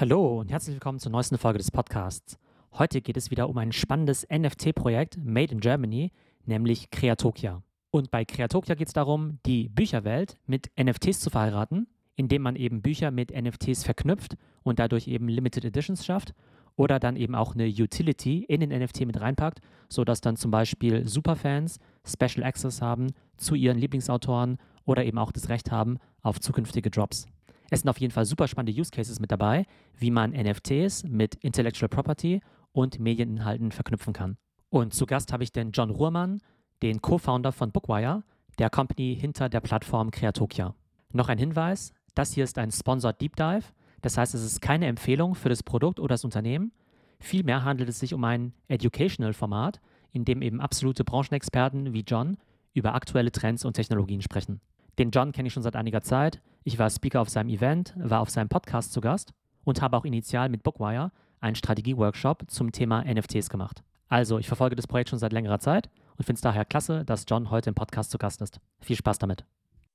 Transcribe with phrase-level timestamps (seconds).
[0.00, 2.38] Hallo und herzlich willkommen zur neuesten Folge des Podcasts.
[2.72, 6.10] Heute geht es wieder um ein spannendes NFT-Projekt Made in Germany,
[6.46, 7.62] nämlich Creatokia.
[7.90, 11.86] Und bei Creatokia geht es darum, die Bücherwelt mit NFTs zu verheiraten,
[12.16, 16.32] indem man eben Bücher mit NFTs verknüpft und dadurch eben Limited Editions schafft
[16.76, 19.60] oder dann eben auch eine Utility in den NFT mit reinpackt,
[19.90, 24.56] sodass dann zum Beispiel Superfans Special Access haben zu ihren Lieblingsautoren
[24.86, 27.26] oder eben auch das Recht haben auf zukünftige Drops.
[27.70, 29.64] Es sind auf jeden Fall super spannende Use Cases mit dabei,
[29.96, 32.40] wie man NFTs mit Intellectual Property
[32.72, 34.36] und Medieninhalten verknüpfen kann.
[34.68, 36.40] Und zu Gast habe ich den John Ruhrmann,
[36.82, 38.22] den Co-Founder von Bookwire,
[38.58, 40.74] der Company hinter der Plattform Creatokia.
[41.12, 43.64] Noch ein Hinweis, das hier ist ein Sponsored Deep Dive,
[44.02, 46.72] das heißt, es ist keine Empfehlung für das Produkt oder das Unternehmen.
[47.18, 49.80] Vielmehr handelt es sich um ein Educational-Format,
[50.12, 52.38] in dem eben absolute Branchenexperten wie John
[52.72, 54.60] über aktuelle Trends und Technologien sprechen.
[54.98, 56.40] Den John kenne ich schon seit einiger Zeit.
[56.62, 59.32] Ich war Speaker auf seinem Event, war auf seinem Podcast zu Gast
[59.64, 61.10] und habe auch initial mit Bookwire
[61.40, 63.82] einen Strategie-Workshop zum Thema NFTs gemacht.
[64.08, 67.24] Also, ich verfolge das Projekt schon seit längerer Zeit und finde es daher klasse, dass
[67.26, 68.60] John heute im Podcast zu Gast ist.
[68.80, 69.46] Viel Spaß damit.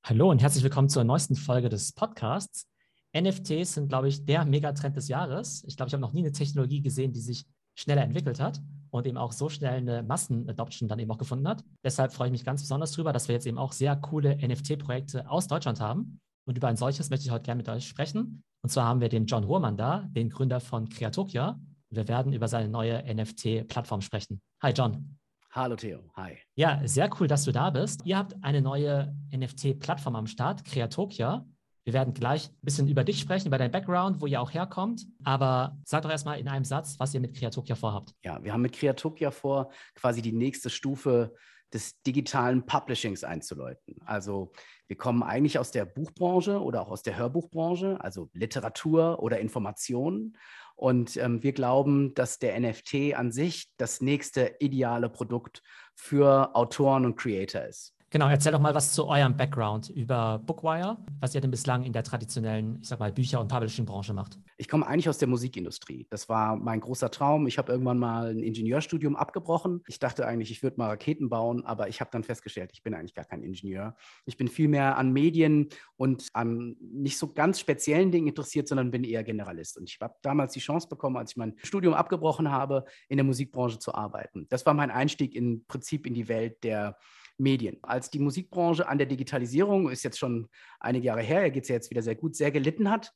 [0.03, 2.67] Hallo und herzlich willkommen zur neuesten Folge des Podcasts.
[3.16, 5.63] NFTs sind, glaube ich, der Megatrend des Jahres.
[5.67, 9.05] Ich glaube, ich habe noch nie eine Technologie gesehen, die sich schneller entwickelt hat und
[9.05, 11.63] eben auch so schnell eine Massenadoption dann eben auch gefunden hat.
[11.83, 15.29] Deshalb freue ich mich ganz besonders darüber, dass wir jetzt eben auch sehr coole NFT-Projekte
[15.29, 16.19] aus Deutschland haben.
[16.45, 18.43] Und über ein solches möchte ich heute gerne mit euch sprechen.
[18.61, 21.59] Und zwar haben wir den John Ruhrmann da, den Gründer von Creatokia.
[21.89, 24.41] Wir werden über seine neue NFT-Plattform sprechen.
[24.61, 25.17] Hi John.
[25.51, 26.38] Hallo Theo, hi.
[26.55, 28.05] Ja, sehr cool, dass du da bist.
[28.05, 31.45] Ihr habt eine neue NFT-Plattform am Start, Creatokia.
[31.83, 35.05] Wir werden gleich ein bisschen über dich sprechen, über deinen Background, wo ihr auch herkommt.
[35.23, 38.13] Aber sag doch erstmal in einem Satz, was ihr mit Creatokia vorhabt.
[38.23, 41.33] Ja, wir haben mit Creatokia vor, quasi die nächste Stufe
[41.73, 43.95] des digitalen Publishings einzuläuten.
[44.05, 44.52] Also
[44.88, 50.38] wir kommen eigentlich aus der Buchbranche oder auch aus der Hörbuchbranche, also Literatur oder Informationen.
[50.75, 55.63] Und ähm, wir glauben, dass der NFT an sich das nächste ideale Produkt
[55.95, 57.94] für Autoren und Creator ist.
[58.16, 61.92] Genau, erzähl doch mal was zu eurem Background über Bookwire, was ihr denn bislang in
[61.92, 64.40] der traditionellen, ich sag mal, Bücher- und Publishing-Branche macht.
[64.56, 66.08] Ich komme eigentlich aus der Musikindustrie.
[66.09, 67.46] Das war mein großer Traum.
[67.46, 69.84] Ich habe irgendwann mal ein Ingenieurstudium abgebrochen.
[69.90, 72.94] Ich dachte eigentlich, ich würde mal Raketen bauen, aber ich habe dann festgestellt, ich bin
[72.94, 73.98] eigentlich gar kein Ingenieur.
[74.26, 79.03] Ich bin vielmehr an Medien und an nicht so ganz speziellen Dingen interessiert, sondern bin
[79.03, 79.78] eher Generalist.
[79.78, 83.26] Und ich habe damals die Chance bekommen, als ich mein Studium abgebrochen habe, in der
[83.26, 84.47] Musikbranche zu arbeiten.
[84.47, 86.97] Das war mein Einstieg im Prinzip in die Welt der
[87.38, 87.78] Medien.
[87.81, 90.47] Als die Musikbranche an der Digitalisierung, ist jetzt schon
[90.79, 93.13] einige Jahre her, geht es ja jetzt wieder sehr gut, sehr gelitten hat,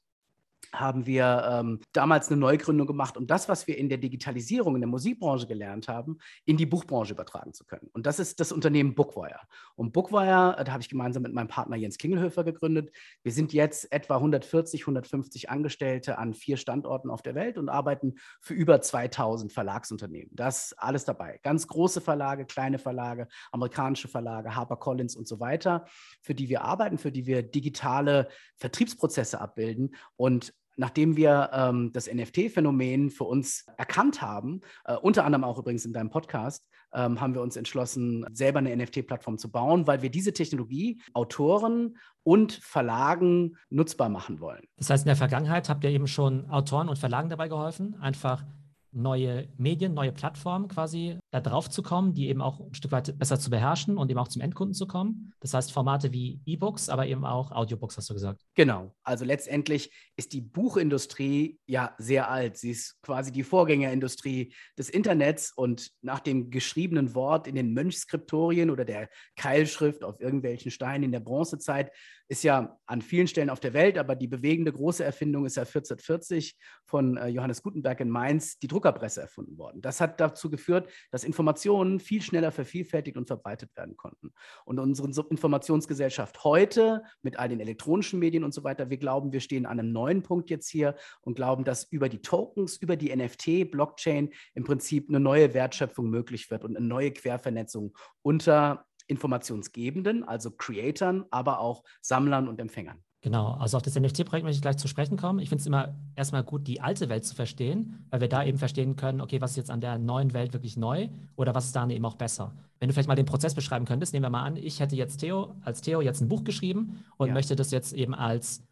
[0.74, 4.82] haben wir ähm, damals eine Neugründung gemacht, um das, was wir in der Digitalisierung in
[4.82, 7.90] der Musikbranche gelernt haben, in die Buchbranche übertragen zu können.
[7.94, 9.40] Und das ist das Unternehmen Bookwire.
[9.76, 12.92] Und Bookwire, äh, da habe ich gemeinsam mit meinem Partner Jens Kingelhöfer gegründet.
[13.24, 18.16] Wir sind jetzt etwa 140, 150 Angestellte an vier Standorten auf der Welt und arbeiten
[18.42, 20.32] für über 2000 Verlagsunternehmen.
[20.34, 21.40] Das alles dabei.
[21.44, 25.86] Ganz große Verlage, kleine Verlage, amerikanische Verlage, HarperCollins und so weiter,
[26.22, 32.08] für die wir arbeiten, für die wir digitale Vertriebsprozesse abbilden und nachdem wir ähm, das
[32.08, 37.36] NFT-Phänomen für uns erkannt haben, äh, unter anderem auch übrigens in deinem Podcast, ähm, haben
[37.36, 43.58] wir uns entschlossen, selber eine NFT-Plattform zu bauen, weil wir diese Technologie Autoren und Verlagen
[43.70, 44.64] nutzbar machen wollen.
[44.78, 48.46] Das heißt, in der Vergangenheit habt ihr eben schon Autoren und Verlagen dabei geholfen, einfach
[48.92, 53.18] neue Medien, neue Plattformen quasi da drauf zu kommen, die eben auch ein Stück weit
[53.18, 55.32] besser zu beherrschen und eben auch zum Endkunden zu kommen.
[55.40, 58.42] Das heißt Formate wie E-Books, aber eben auch Audiobooks, hast du gesagt.
[58.56, 58.96] Genau.
[59.04, 62.58] Also letztendlich ist die Buchindustrie ja sehr alt.
[62.58, 68.70] Sie ist quasi die Vorgängerindustrie des Internets und nach dem geschriebenen Wort in den Mönchskriptorien
[68.70, 71.92] oder der Keilschrift auf irgendwelchen Steinen in der Bronzezeit
[72.30, 75.64] ist ja an vielen Stellen auf der Welt, aber die bewegende große Erfindung ist ja
[75.64, 79.82] 1440 von äh, Johannes Gutenberg in Mainz, die Druckerpresse erfunden worden.
[79.82, 84.32] Das hat dazu geführt, dass Informationen viel schneller vervielfältigt und verbreitet werden konnten.
[84.64, 89.42] Und unsere Informationsgesellschaft heute mit all den elektronischen Medien und so weiter, wir glauben, wir
[89.42, 93.16] stehen an einem neuen Punkt jetzt hier und glauben, dass über die Tokens, über die
[93.16, 100.24] NFT, Blockchain im Prinzip eine neue Wertschöpfung möglich wird und eine neue Quervernetzung unter Informationsgebenden,
[100.24, 103.04] also Creatern, aber auch Sammlern und Empfängern.
[103.22, 105.40] Genau, also auf das NFT-Projekt möchte ich gleich zu sprechen kommen.
[105.40, 108.58] Ich finde es immer erstmal gut, die alte Welt zu verstehen, weil wir da eben
[108.58, 111.76] verstehen können, okay, was ist jetzt an der neuen Welt wirklich neu oder was ist
[111.76, 112.56] da eben auch besser.
[112.80, 115.18] Wenn du vielleicht mal den Prozess beschreiben könntest, nehmen wir mal an, ich hätte jetzt
[115.18, 117.34] Theo, als Theo jetzt ein Buch geschrieben und ja.
[117.34, 118.64] möchte das jetzt eben als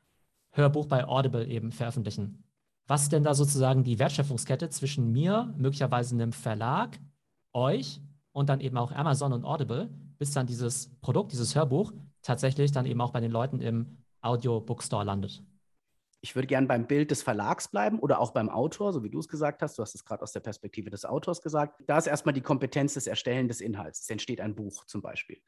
[0.52, 2.44] Hörbuch bei Audible eben veröffentlichen.
[2.88, 6.98] Was ist denn da sozusagen die Wertschöpfungskette zwischen mir, möglicherweise einem Verlag,
[7.52, 8.00] euch
[8.32, 9.90] und dann eben auch Amazon und Audible?
[10.18, 15.04] Bis dann dieses Produkt, dieses Hörbuch tatsächlich dann eben auch bei den Leuten im Audio-Bookstore
[15.04, 15.44] landet.
[16.20, 19.20] Ich würde gern beim Bild des Verlags bleiben oder auch beim Autor, so wie du
[19.20, 19.78] es gesagt hast.
[19.78, 21.84] Du hast es gerade aus der Perspektive des Autors gesagt.
[21.86, 24.02] Da ist erstmal die Kompetenz des Erstellen des Inhalts.
[24.02, 25.40] Es entsteht ein Buch zum Beispiel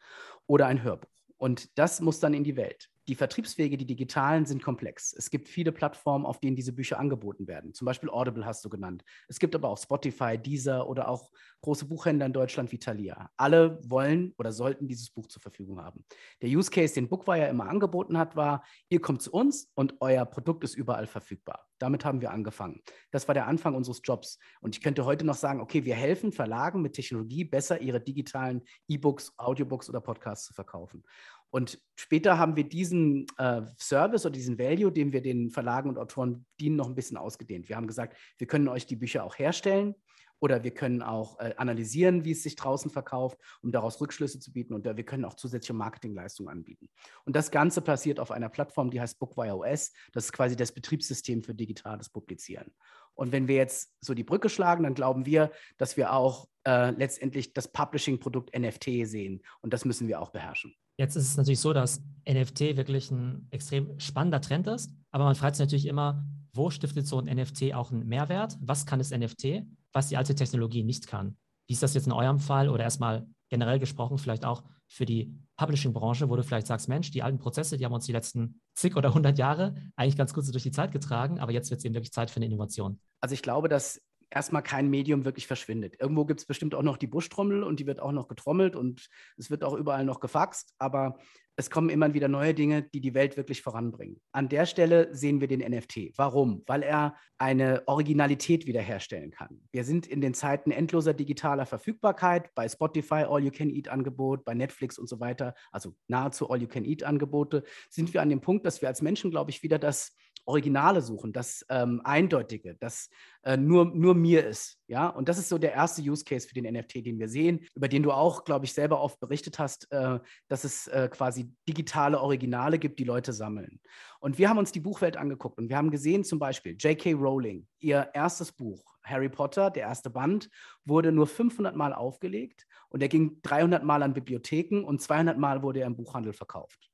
[0.45, 1.09] oder ein Hörbuch.
[1.37, 2.89] Und das muss dann in die Welt.
[3.09, 5.13] Die Vertriebswege, die digitalen, sind komplex.
[5.13, 7.73] Es gibt viele Plattformen, auf denen diese Bücher angeboten werden.
[7.73, 9.03] Zum Beispiel Audible hast du genannt.
[9.27, 13.31] Es gibt aber auch Spotify, Deezer oder auch große Buchhändler in Deutschland wie Thalia.
[13.35, 16.05] Alle wollen oder sollten dieses Buch zur Verfügung haben.
[16.43, 20.23] Der Use Case, den Bookwire immer angeboten hat, war, ihr kommt zu uns und euer
[20.25, 21.65] Produkt ist überall verfügbar.
[21.79, 22.81] Damit haben wir angefangen.
[23.09, 24.37] Das war der Anfang unseres Jobs.
[24.59, 28.61] Und ich könnte heute noch sagen, okay, wir helfen Verlagen mit Technologie besser, ihre digitalen
[28.87, 31.03] E-Books, Audiobooks oder Podcasts zu verkaufen.
[31.51, 35.97] Und später haben wir diesen äh, Service oder diesen Value, den wir den Verlagen und
[35.97, 37.69] Autoren dienen, noch ein bisschen ausgedehnt.
[37.69, 39.95] Wir haben gesagt, wir können euch die Bücher auch herstellen
[40.39, 44.51] oder wir können auch äh, analysieren, wie es sich draußen verkauft, um daraus Rückschlüsse zu
[44.51, 44.73] bieten.
[44.73, 46.89] Und äh, wir können auch zusätzliche Marketingleistungen anbieten.
[47.25, 49.59] Und das Ganze passiert auf einer Plattform, die heißt Bookwire.
[49.69, 52.71] Das ist quasi das Betriebssystem für digitales Publizieren.
[53.15, 56.91] Und wenn wir jetzt so die Brücke schlagen, dann glauben wir, dass wir auch äh,
[56.91, 59.41] letztendlich das Publishing-Produkt NFT sehen.
[59.61, 60.73] Und das müssen wir auch beherrschen.
[60.99, 65.35] Jetzt ist es natürlich so, dass NFT wirklich ein extrem spannender Trend ist, aber man
[65.35, 68.57] fragt sich natürlich immer, wo stiftet so ein NFT auch einen Mehrwert?
[68.59, 69.63] Was kann das NFT,
[69.93, 71.37] was die alte Technologie nicht kann?
[71.67, 75.33] Wie ist das jetzt in eurem Fall oder erstmal generell gesprochen, vielleicht auch für die
[75.55, 78.97] Publishing-Branche, wo du vielleicht sagst, Mensch, die alten Prozesse, die haben uns die letzten zig
[78.97, 81.85] oder hundert Jahre eigentlich ganz gut so durch die Zeit getragen, aber jetzt wird es
[81.85, 82.99] eben wirklich Zeit für eine Innovation.
[83.21, 84.01] Also ich glaube, dass
[84.31, 85.95] erstmal kein Medium wirklich verschwindet.
[85.99, 89.09] Irgendwo gibt es bestimmt auch noch die Buschtrommel und die wird auch noch getrommelt und
[89.37, 91.17] es wird auch überall noch gefaxt, aber
[91.59, 94.21] es kommen immer wieder neue Dinge, die die Welt wirklich voranbringen.
[94.31, 96.13] An der Stelle sehen wir den NFT.
[96.15, 96.63] Warum?
[96.67, 99.59] Weil er eine Originalität wiederherstellen kann.
[99.73, 105.19] Wir sind in den Zeiten endloser digitaler Verfügbarkeit, bei Spotify All-You-Can-Eat-Angebot, bei Netflix und so
[105.19, 109.61] weiter, also nahezu All-You-Can-Eat-Angebote, sind wir an dem Punkt, dass wir als Menschen, glaube ich,
[109.61, 110.15] wieder das
[110.49, 113.09] Originale suchen, das ähm, Eindeutige, das
[113.43, 114.79] äh, nur, nur mir ist.
[114.87, 117.65] Ja, und das ist so der erste Use Case für den NFT, den wir sehen,
[117.75, 121.53] über den du auch, glaube ich, selber oft berichtet hast, äh, dass es äh, quasi
[121.67, 123.79] digitale Originale gibt, die Leute sammeln.
[124.19, 127.13] Und wir haben uns die Buchwelt angeguckt und wir haben gesehen, zum Beispiel J.K.
[127.13, 130.49] Rowling, ihr erstes Buch, Harry Potter, der erste Band,
[130.83, 135.63] wurde nur 500 Mal aufgelegt und er ging 300 Mal an Bibliotheken und 200 Mal
[135.63, 136.88] wurde er im Buchhandel verkauft.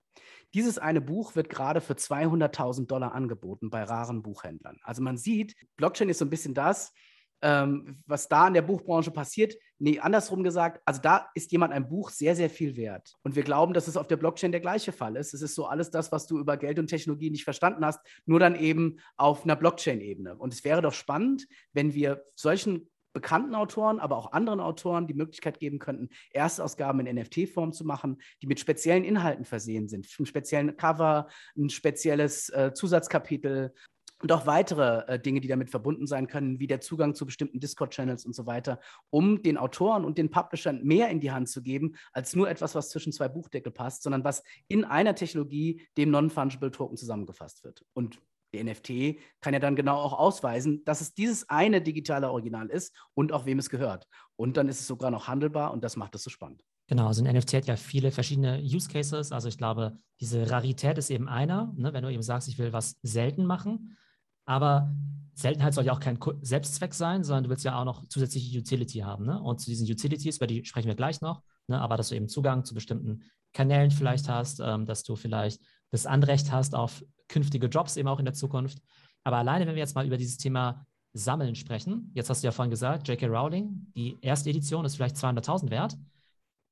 [0.54, 4.80] Dieses eine Buch wird gerade für 200.000 Dollar angeboten bei raren Buchhändlern.
[4.84, 6.94] Also man sieht, Blockchain ist so ein bisschen das,
[7.42, 9.56] ähm, was da in der Buchbranche passiert.
[9.78, 13.14] Nee, andersrum gesagt, also da ist jemand ein Buch sehr, sehr viel wert.
[13.24, 15.34] Und wir glauben, dass es auf der Blockchain der gleiche Fall ist.
[15.34, 18.40] Es ist so alles das, was du über Geld und Technologie nicht verstanden hast, nur
[18.40, 20.36] dann eben auf einer Blockchain-Ebene.
[20.38, 25.14] Und es wäre doch spannend, wenn wir solchen bekannten Autoren, aber auch anderen Autoren die
[25.14, 30.26] Möglichkeit geben könnten, Erstausgaben in NFT-Form zu machen, die mit speziellen Inhalten versehen sind, einen
[30.26, 31.28] speziellen Cover,
[31.58, 33.74] ein spezielles äh, Zusatzkapitel
[34.22, 37.60] und auch weitere äh, Dinge, die damit verbunden sein können, wie der Zugang zu bestimmten
[37.62, 41.64] Discord-Channels und so weiter, um den Autoren und den Publishern mehr in die Hand zu
[41.64, 46.12] geben, als nur etwas, was zwischen zwei Buchdeckel passt, sondern was in einer Technologie, dem
[46.12, 47.86] Non-Fungible Token, zusammengefasst wird.
[47.94, 48.20] Und
[48.56, 52.96] der NFT kann ja dann genau auch ausweisen, dass es dieses eine digitale Original ist
[53.14, 54.08] und auch wem es gehört.
[54.36, 56.62] Und dann ist es sogar noch handelbar und das macht es so spannend.
[56.88, 59.32] Genau, also ein NFT hat ja viele verschiedene Use Cases.
[59.32, 62.74] Also ich glaube, diese Rarität ist eben einer, ne, wenn du eben sagst, ich will
[62.74, 63.98] was selten machen.
[64.46, 64.94] Aber
[65.34, 69.00] Seltenheit soll ja auch kein Selbstzweck sein, sondern du willst ja auch noch zusätzliche Utility
[69.00, 69.26] haben.
[69.26, 69.42] Ne?
[69.42, 71.82] Und zu diesen Utilities, über die sprechen wir gleich noch, ne?
[71.82, 75.62] aber dass du eben Zugang zu bestimmten Kanälen vielleicht hast, ähm, dass du vielleicht
[75.96, 78.80] das Anrecht hast auf künftige Jobs eben auch in der Zukunft.
[79.24, 82.52] Aber alleine, wenn wir jetzt mal über dieses Thema Sammeln sprechen, jetzt hast du ja
[82.52, 83.28] vorhin gesagt, J.K.
[83.28, 85.98] Rowling, die erste Edition ist vielleicht 200.000 wert.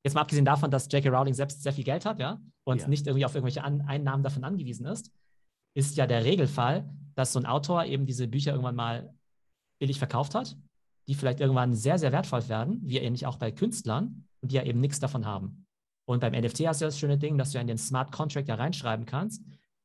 [0.03, 1.09] Jetzt mal abgesehen davon, dass J.K.
[1.09, 2.87] Rowling selbst sehr viel Geld hat, ja, und ja.
[2.87, 5.11] nicht irgendwie auf irgendwelche An Einnahmen davon angewiesen ist,
[5.75, 9.13] ist ja der Regelfall, dass so ein Autor eben diese Bücher irgendwann mal
[9.79, 10.57] billig verkauft hat,
[11.07, 14.63] die vielleicht irgendwann sehr, sehr wertvoll werden, wie ähnlich auch bei Künstlern, und die ja
[14.63, 15.62] eben nichts davon haben.
[16.05, 18.55] Und beim NFT hast du das schöne Ding, dass du in den Smart Contract ja
[18.55, 19.41] reinschreiben kannst,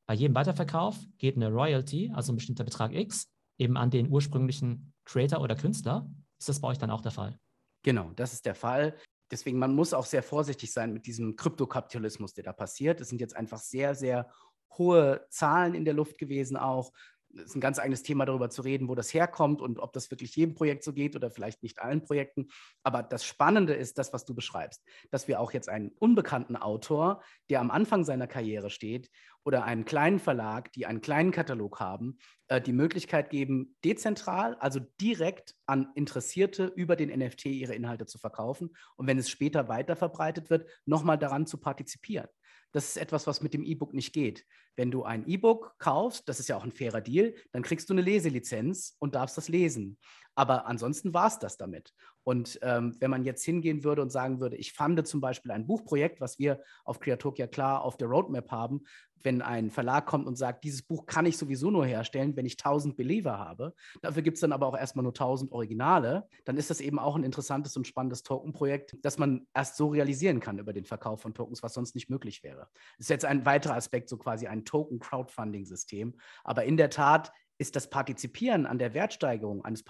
[0.08, 4.94] bei jedem Weiterverkauf geht eine Royalty, also ein bestimmter Betrag X, eben an den ursprünglichen
[5.04, 6.08] Creator oder Künstler.
[6.38, 7.38] Ist das bei euch dann auch der Fall?
[7.82, 8.96] Genau, das ist der Fall.
[9.30, 13.02] Deswegen, man muss auch sehr vorsichtig sein mit diesem Kryptokapitalismus, der da passiert.
[13.02, 14.30] Es sind jetzt einfach sehr, sehr
[14.78, 16.90] hohe Zahlen in der Luft gewesen auch
[17.38, 20.34] ist ein ganz eigenes Thema, darüber zu reden, wo das herkommt und ob das wirklich
[20.36, 22.48] jedem Projekt so geht oder vielleicht nicht allen Projekten.
[22.82, 27.22] Aber das Spannende ist das, was du beschreibst, dass wir auch jetzt einen unbekannten Autor,
[27.50, 29.10] der am Anfang seiner Karriere steht,
[29.44, 32.18] oder einen kleinen Verlag, die einen kleinen Katalog haben,
[32.48, 38.18] äh, die Möglichkeit geben, dezentral, also direkt an Interessierte über den NFT ihre Inhalte zu
[38.18, 42.28] verkaufen und wenn es später weiter verbreitet wird, nochmal daran zu partizipieren.
[42.72, 44.44] Das ist etwas, was mit dem E-Book nicht geht.
[44.76, 47.94] Wenn du ein E-Book kaufst, das ist ja auch ein fairer Deal, dann kriegst du
[47.94, 49.98] eine Leselizenz und darfst das lesen.
[50.34, 51.92] Aber ansonsten war es das damit.
[52.28, 55.66] Und ähm, wenn man jetzt hingehen würde und sagen würde, ich fand zum Beispiel ein
[55.66, 58.82] Buchprojekt, was wir auf Creatokia klar auf der Roadmap haben,
[59.22, 62.58] wenn ein Verlag kommt und sagt, dieses Buch kann ich sowieso nur herstellen, wenn ich
[62.58, 66.68] 1000 Believer habe, dafür gibt es dann aber auch erstmal nur 1000 Originale, dann ist
[66.68, 70.74] das eben auch ein interessantes und spannendes Token-Projekt, das man erst so realisieren kann über
[70.74, 72.68] den Verkauf von Tokens, was sonst nicht möglich wäre.
[72.98, 76.14] Das ist jetzt ein weiterer Aspekt, so quasi ein Token-Crowdfunding-System.
[76.44, 79.82] Aber in der Tat ist das Partizipieren an der Wertsteigerung eines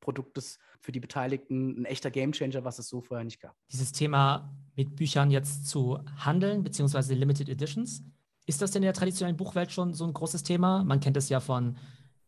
[0.00, 3.54] Publishing-Produktes für die Beteiligten ein echter Gamechanger, was es so vorher nicht gab.
[3.70, 8.02] Dieses Thema mit Büchern jetzt zu handeln, beziehungsweise Limited Editions,
[8.46, 10.82] ist das denn in der traditionellen Buchwelt schon so ein großes Thema?
[10.82, 11.76] Man kennt es ja von,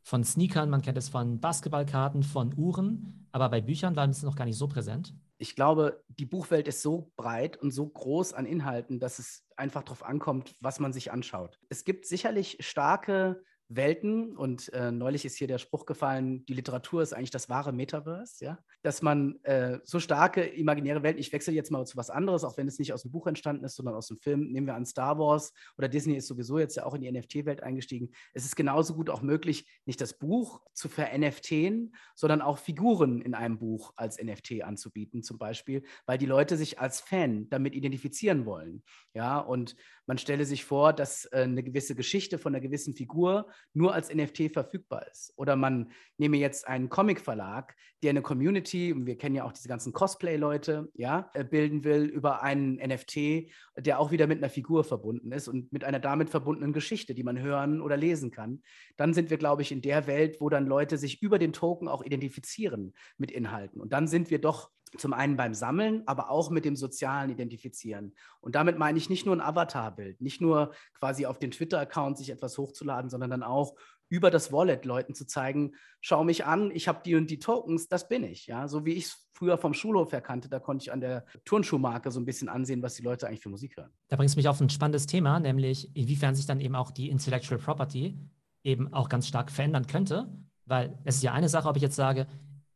[0.02, 4.36] von Sneakern, man kennt es von Basketballkarten, von Uhren, aber bei Büchern war es noch
[4.36, 5.14] gar nicht so präsent.
[5.38, 9.82] Ich glaube, die Buchwelt ist so breit und so groß an Inhalten, dass es einfach
[9.82, 11.58] darauf ankommt, was man sich anschaut.
[11.68, 13.42] Es gibt sicherlich starke
[13.76, 14.36] Welten.
[14.36, 18.44] Und äh, neulich ist hier der Spruch gefallen, die Literatur ist eigentlich das wahre Metaverse,
[18.44, 18.58] ja.
[18.82, 22.56] Dass man äh, so starke imaginäre Welten, ich wechsle jetzt mal zu was anderes, auch
[22.56, 24.50] wenn es nicht aus dem Buch entstanden ist, sondern aus dem Film.
[24.50, 27.62] Nehmen wir an Star Wars oder Disney ist sowieso jetzt ja auch in die NFT-Welt
[27.62, 28.10] eingestiegen.
[28.32, 33.34] Es ist genauso gut auch möglich, nicht das Buch zu ver-NFTen, sondern auch Figuren in
[33.34, 38.46] einem Buch als NFT anzubieten, zum Beispiel, weil die Leute sich als Fan damit identifizieren
[38.46, 38.82] wollen.
[39.14, 39.76] Ja, und
[40.06, 44.12] man stelle sich vor, dass äh, eine gewisse Geschichte von einer gewissen Figur nur als
[44.12, 45.32] NFT verfügbar ist.
[45.36, 49.92] Oder man nehme jetzt einen Comic-Verlag, der eine Community, wir kennen ja auch diese ganzen
[49.92, 55.32] Cosplay-Leute, ja, äh, bilden will über einen NFT, der auch wieder mit einer Figur verbunden
[55.32, 58.62] ist und mit einer damit verbundenen Geschichte, die man hören oder lesen kann.
[58.96, 61.88] Dann sind wir, glaube ich, in der Welt, wo dann Leute sich über den Token
[61.88, 63.80] auch identifizieren mit Inhalten.
[63.80, 68.14] Und dann sind wir doch zum einen beim Sammeln, aber auch mit dem sozialen Identifizieren.
[68.40, 72.30] Und damit meine ich nicht nur ein Avatarbild, nicht nur quasi auf den Twitter-Account sich
[72.30, 73.74] etwas hochzuladen, sondern dann auch
[74.12, 75.72] über das Wallet Leuten zu zeigen,
[76.02, 78.46] schau mich an, ich habe die und die Tokens, das bin ich.
[78.46, 82.10] Ja, so wie ich es früher vom Schulhof erkannte, da konnte ich an der Turnschuhmarke
[82.10, 83.90] so ein bisschen ansehen, was die Leute eigentlich für Musik hören.
[84.08, 87.08] Da bringst du mich auf ein spannendes Thema, nämlich inwiefern sich dann eben auch die
[87.08, 88.18] Intellectual Property
[88.62, 90.28] eben auch ganz stark verändern könnte,
[90.66, 92.26] weil es ist ja eine Sache, ob ich jetzt sage,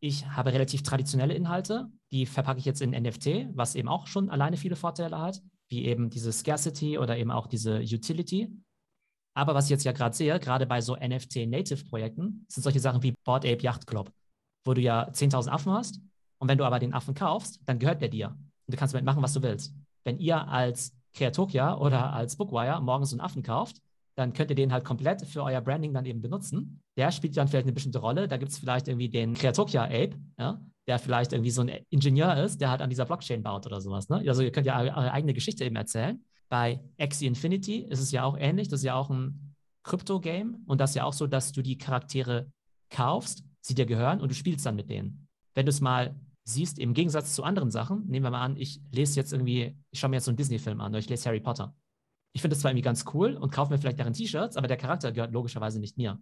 [0.01, 4.31] ich habe relativ traditionelle Inhalte, die verpacke ich jetzt in NFT, was eben auch schon
[4.31, 8.51] alleine viele Vorteile hat, wie eben diese Scarcity oder eben auch diese Utility.
[9.35, 13.13] Aber was ich jetzt ja gerade sehe, gerade bei so NFT-Native-Projekten, sind solche Sachen wie
[13.25, 14.11] Board Ape Yacht Club,
[14.65, 16.01] wo du ja 10.000 Affen hast
[16.39, 18.29] und wenn du aber den Affen kaufst, dann gehört der dir.
[18.29, 19.75] Und du kannst damit machen, was du willst.
[20.05, 23.81] Wenn ihr als Kreatokia oder als Bookwire morgens einen Affen kauft,
[24.17, 26.81] dann könnt ihr den halt komplett für euer Branding dann eben benutzen.
[26.97, 28.29] Der spielt dann vielleicht eine bestimmte Rolle.
[28.29, 32.37] Da gibt es vielleicht irgendwie den Kreatokia Ape, ja, der vielleicht irgendwie so ein Ingenieur
[32.39, 34.09] ist, der halt an dieser Blockchain baut oder sowas.
[34.09, 34.25] Ne?
[34.27, 36.25] Also ihr könnt ja eure eigene Geschichte eben erzählen.
[36.49, 38.69] Bei Axie Infinity ist es ja auch ähnlich.
[38.69, 41.77] Das ist ja auch ein Krypto-Game und das ist ja auch so, dass du die
[41.77, 42.51] Charaktere
[42.89, 45.29] kaufst, sie dir gehören und du spielst dann mit denen.
[45.55, 48.81] Wenn du es mal siehst, im Gegensatz zu anderen Sachen, nehmen wir mal an, ich
[48.93, 51.41] lese jetzt irgendwie, ich schaue mir jetzt so einen Disney-Film an oder ich lese Harry
[51.41, 51.75] Potter
[52.37, 54.77] ich finde das zwar irgendwie ganz cool und kaufe mir vielleicht deren T-Shirts, aber der
[54.77, 56.21] Charakter gehört logischerweise nicht mir.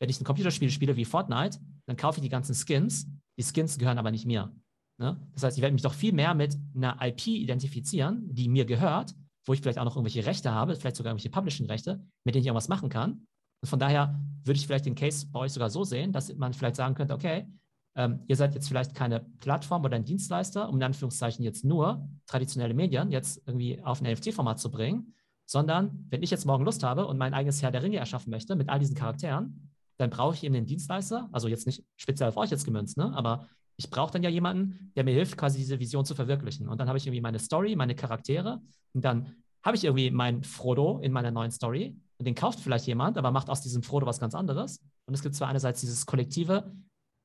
[0.00, 3.06] Wenn ich ein Computerspiel spiele wie Fortnite, dann kaufe ich die ganzen Skins.
[3.38, 4.52] Die Skins gehören aber nicht mir.
[4.98, 5.16] Ne?
[5.32, 9.14] Das heißt, ich werde mich doch viel mehr mit einer IP identifizieren, die mir gehört,
[9.46, 12.48] wo ich vielleicht auch noch irgendwelche Rechte habe, vielleicht sogar irgendwelche Publishing-Rechte, mit denen ich
[12.48, 13.24] irgendwas machen kann.
[13.62, 16.52] Und von daher würde ich vielleicht den Case bei euch sogar so sehen, dass man
[16.52, 17.46] vielleicht sagen könnte, okay,
[17.94, 22.08] ähm, ihr seid jetzt vielleicht keine Plattform oder ein Dienstleister, um in Anführungszeichen jetzt nur
[22.26, 25.14] traditionelle Medien jetzt irgendwie auf ein NFT-Format zu bringen,
[25.46, 28.56] sondern wenn ich jetzt morgen Lust habe und mein eigenes Herr der Ringe erschaffen möchte
[28.56, 32.36] mit all diesen Charakteren, dann brauche ich eben den Dienstleister, also jetzt nicht speziell auf
[32.36, 33.12] euch jetzt gemünzt, ne?
[33.14, 33.46] aber
[33.76, 36.68] ich brauche dann ja jemanden, der mir hilft, quasi diese Vision zu verwirklichen.
[36.68, 38.60] Und dann habe ich irgendwie meine Story, meine Charaktere
[38.92, 39.34] und dann
[39.64, 43.30] habe ich irgendwie meinen Frodo in meiner neuen Story und den kauft vielleicht jemand, aber
[43.30, 44.80] macht aus diesem Frodo was ganz anderes.
[45.06, 46.72] Und es gibt zwar einerseits dieses kollektive,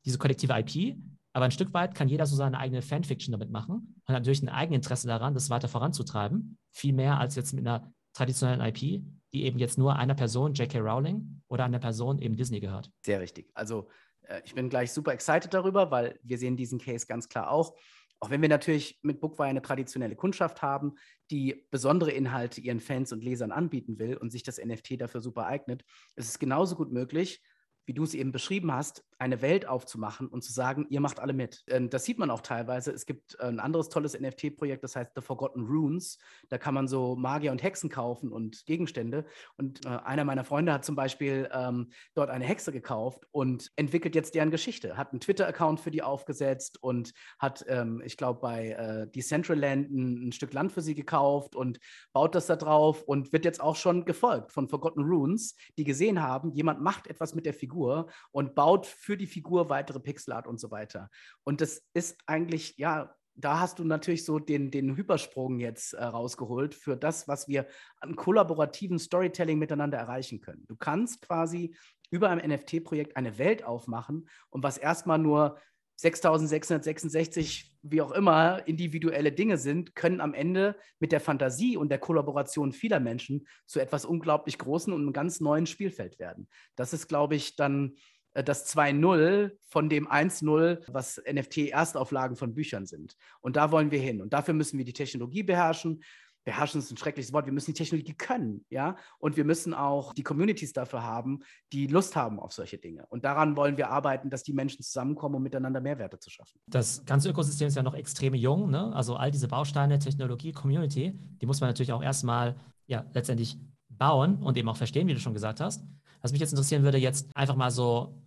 [0.06, 0.98] diese kollektive IP,
[1.34, 4.42] aber ein Stück weit kann jeder so seine eigene Fanfiction damit machen und hat natürlich
[4.42, 6.58] ein Eigeninteresse daran, das weiter voranzutreiben.
[6.72, 10.80] Viel mehr als jetzt mit einer traditionellen IP, die eben jetzt nur einer Person, J.K.
[10.80, 12.92] Rowling, oder einer Person eben Disney gehört.
[13.06, 13.52] Sehr richtig.
[13.54, 13.90] Also
[14.24, 17.76] äh, ich bin gleich super excited darüber, weil wir sehen diesen Case ganz klar auch.
[18.22, 20.96] Auch wenn wir natürlich mit Bookwire eine traditionelle Kundschaft haben,
[21.32, 25.46] die besondere Inhalte ihren Fans und Lesern anbieten will und sich das NFT dafür super
[25.46, 25.86] eignet,
[26.16, 27.42] ist es genauso gut möglich,
[27.86, 31.34] wie du es eben beschrieben hast, eine Welt aufzumachen und zu sagen, ihr macht alle
[31.34, 31.64] mit.
[31.68, 32.92] Ähm, das sieht man auch teilweise.
[32.92, 36.18] Es gibt ein anderes tolles NFT-Projekt, das heißt The Forgotten Runes.
[36.48, 39.26] Da kann man so Magier und Hexen kaufen und Gegenstände.
[39.58, 44.16] Und äh, einer meiner Freunde hat zum Beispiel ähm, dort eine Hexe gekauft und entwickelt
[44.16, 48.70] jetzt deren Geschichte, hat einen Twitter-Account für die aufgesetzt und hat, ähm, ich glaube, bei
[48.70, 51.80] äh, Decentraland ein, ein Stück Land für sie gekauft und
[52.14, 56.22] baut das da drauf und wird jetzt auch schon gefolgt von Forgotten Runes, die gesehen
[56.22, 60.60] haben, jemand macht etwas mit der Figur und baut für die Figur weitere Pixelart und
[60.60, 61.10] so weiter.
[61.44, 66.04] Und das ist eigentlich, ja, da hast du natürlich so den, den Hypersprung jetzt äh,
[66.04, 67.68] rausgeholt für das, was wir
[68.00, 70.66] an kollaborativen Storytelling miteinander erreichen können.
[70.68, 71.76] Du kannst quasi
[72.12, 75.58] über ein NFT-Projekt eine Welt aufmachen und was erstmal nur
[76.00, 82.00] 6666, wie auch immer, individuelle Dinge sind, können am Ende mit der Fantasie und der
[82.00, 86.48] Kollaboration vieler Menschen zu etwas unglaublich Großen und einem ganz neuen Spielfeld werden.
[86.78, 87.96] Das ist, glaube ich, dann
[88.44, 93.16] das 2.0 von dem 1.0, was NFT-Erstauflagen von Büchern sind.
[93.42, 94.22] Und da wollen wir hin.
[94.22, 96.02] Und dafür müssen wir die Technologie beherrschen
[96.50, 100.14] beherrschen ist ein schreckliches Wort, wir müssen die Technologie können, ja, und wir müssen auch
[100.14, 101.42] die Communities dafür haben,
[101.72, 103.06] die Lust haben auf solche Dinge.
[103.10, 106.60] Und daran wollen wir arbeiten, dass die Menschen zusammenkommen, um miteinander Mehrwerte zu schaffen.
[106.66, 108.94] Das ganze Ökosystem ist ja noch extrem jung, ne?
[108.96, 112.56] Also all diese Bausteine, Technologie, Community, die muss man natürlich auch erstmal
[112.88, 113.58] ja letztendlich
[113.90, 115.84] bauen und eben auch verstehen, wie du schon gesagt hast.
[116.22, 118.20] Was mich jetzt interessieren würde, jetzt einfach mal so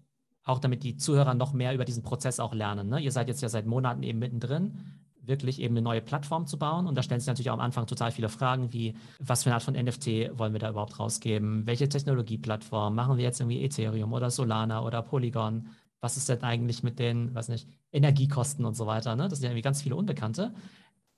[0.44, 2.88] auch damit die Zuhörer noch mehr über diesen Prozess auch lernen.
[2.88, 3.00] Ne?
[3.00, 4.78] Ihr seid jetzt ja seit Monaten eben mittendrin
[5.24, 6.86] wirklich eben eine neue Plattform zu bauen.
[6.86, 9.54] Und da stellen sich natürlich auch am Anfang total viele Fragen, wie was für eine
[9.54, 11.66] Art von NFT wollen wir da überhaupt rausgeben?
[11.66, 12.94] Welche Technologieplattform?
[12.94, 15.68] Machen wir jetzt irgendwie Ethereum oder Solana oder Polygon?
[16.00, 19.14] Was ist denn eigentlich mit den, weiß nicht, Energiekosten und so weiter?
[19.14, 19.28] Ne?
[19.28, 20.52] Das sind ja irgendwie ganz viele Unbekannte.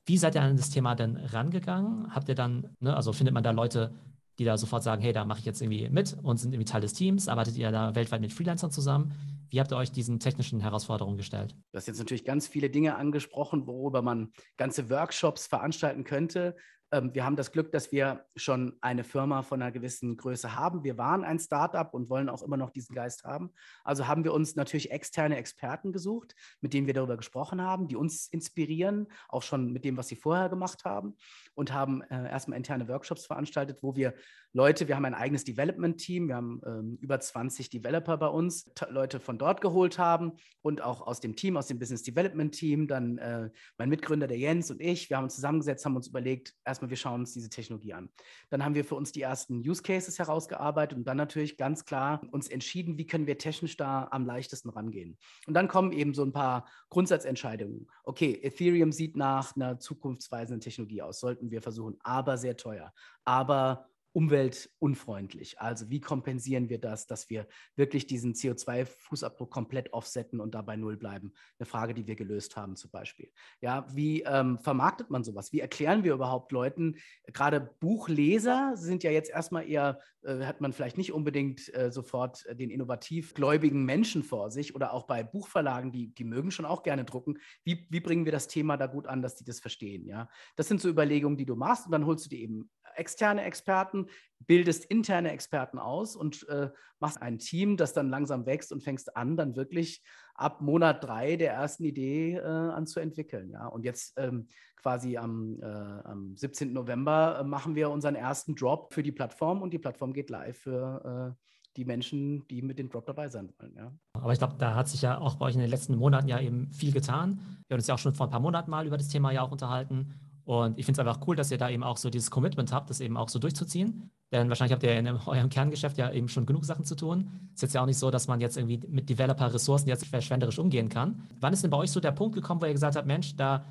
[0.06, 2.14] Wie seid ihr an das Thema denn rangegangen?
[2.14, 3.94] Habt ihr dann, ne, also findet man da Leute,
[4.38, 6.80] die da sofort sagen, hey, da mache ich jetzt irgendwie mit und sind irgendwie Teil
[6.80, 7.28] des Teams?
[7.28, 9.12] Arbeitet ihr da weltweit mit Freelancern zusammen?
[9.50, 11.54] Wie habt ihr euch diesen technischen Herausforderungen gestellt?
[11.72, 16.56] Du hast jetzt natürlich ganz viele Dinge angesprochen, worüber man ganze Workshops veranstalten könnte.
[16.94, 20.84] Ähm, wir haben das Glück, dass wir schon eine Firma von einer gewissen Größe haben.
[20.84, 23.50] Wir waren ein Startup und wollen auch immer noch diesen Geist haben.
[23.82, 27.96] Also haben wir uns natürlich externe Experten gesucht, mit denen wir darüber gesprochen haben, die
[27.96, 31.16] uns inspirieren, auch schon mit dem, was sie vorher gemacht haben
[31.54, 34.14] und haben äh, erstmal interne Workshops veranstaltet, wo wir
[34.56, 39.18] Leute, wir haben ein eigenes Development-Team, wir haben ähm, über 20 Developer bei uns, Leute
[39.18, 43.50] von dort geholt haben und auch aus dem Team, aus dem Business Development-Team, dann äh,
[43.78, 46.96] mein Mitgründer, der Jens und ich, wir haben uns zusammengesetzt, haben uns überlegt, erstmal, wir
[46.96, 48.10] schauen uns diese Technologie an.
[48.48, 52.22] Dann haben wir für uns die ersten Use Cases herausgearbeitet und dann natürlich ganz klar
[52.30, 55.18] uns entschieden, wie können wir technisch da am leichtesten rangehen.
[55.48, 57.88] Und dann kommen eben so ein paar Grundsatzentscheidungen.
[58.04, 63.88] Okay, Ethereum sieht nach einer zukunftsweisenden Technologie aus, sollten wir versuchen, aber sehr teuer, aber
[64.14, 65.60] umweltunfreundlich.
[65.60, 70.96] Also wie kompensieren wir das, dass wir wirklich diesen CO2-Fußabdruck komplett offsetten und dabei null
[70.96, 71.32] bleiben?
[71.58, 73.32] Eine Frage, die wir gelöst haben zum Beispiel.
[73.60, 75.52] Ja, wie ähm, vermarktet man sowas?
[75.52, 76.96] Wie erklären wir überhaupt Leuten,
[77.32, 82.44] gerade Buchleser sind ja jetzt erstmal eher, äh, hat man vielleicht nicht unbedingt äh, sofort
[82.52, 86.84] den innovativ gläubigen Menschen vor sich oder auch bei Buchverlagen, die, die mögen schon auch
[86.84, 87.38] gerne drucken.
[87.64, 90.06] Wie, wie bringen wir das Thema da gut an, dass die das verstehen?
[90.06, 93.42] Ja, das sind so Überlegungen, die du machst und dann holst du dir eben externe
[93.42, 94.06] Experten,
[94.40, 99.16] bildest interne Experten aus und äh, machst ein Team, das dann langsam wächst und fängst
[99.16, 100.02] an, dann wirklich
[100.34, 103.50] ab Monat drei der ersten Idee äh, an zu entwickeln.
[103.50, 103.66] Ja?
[103.66, 106.72] Und jetzt ähm, quasi am, äh, am 17.
[106.72, 110.58] November äh, machen wir unseren ersten Drop für die Plattform und die Plattform geht live
[110.58, 111.44] für äh,
[111.76, 113.74] die Menschen, die mit dem Drop dabei sein wollen.
[113.76, 113.92] Ja.
[114.12, 116.38] Aber ich glaube, da hat sich ja auch bei euch in den letzten Monaten ja
[116.38, 117.40] eben viel getan.
[117.66, 119.42] Wir haben uns ja auch schon vor ein paar Monaten mal über das Thema ja
[119.42, 120.14] auch unterhalten.
[120.44, 122.90] Und ich finde es einfach cool, dass ihr da eben auch so dieses Commitment habt,
[122.90, 124.10] das eben auch so durchzuziehen.
[124.30, 127.30] Denn wahrscheinlich habt ihr in eurem Kerngeschäft ja eben schon genug Sachen zu tun.
[127.50, 130.58] Es ist jetzt ja auch nicht so, dass man jetzt irgendwie mit Developer-Ressourcen jetzt verschwenderisch
[130.58, 131.22] umgehen kann.
[131.40, 133.64] Wann ist denn bei euch so der Punkt gekommen, wo ihr gesagt habt, Mensch, da,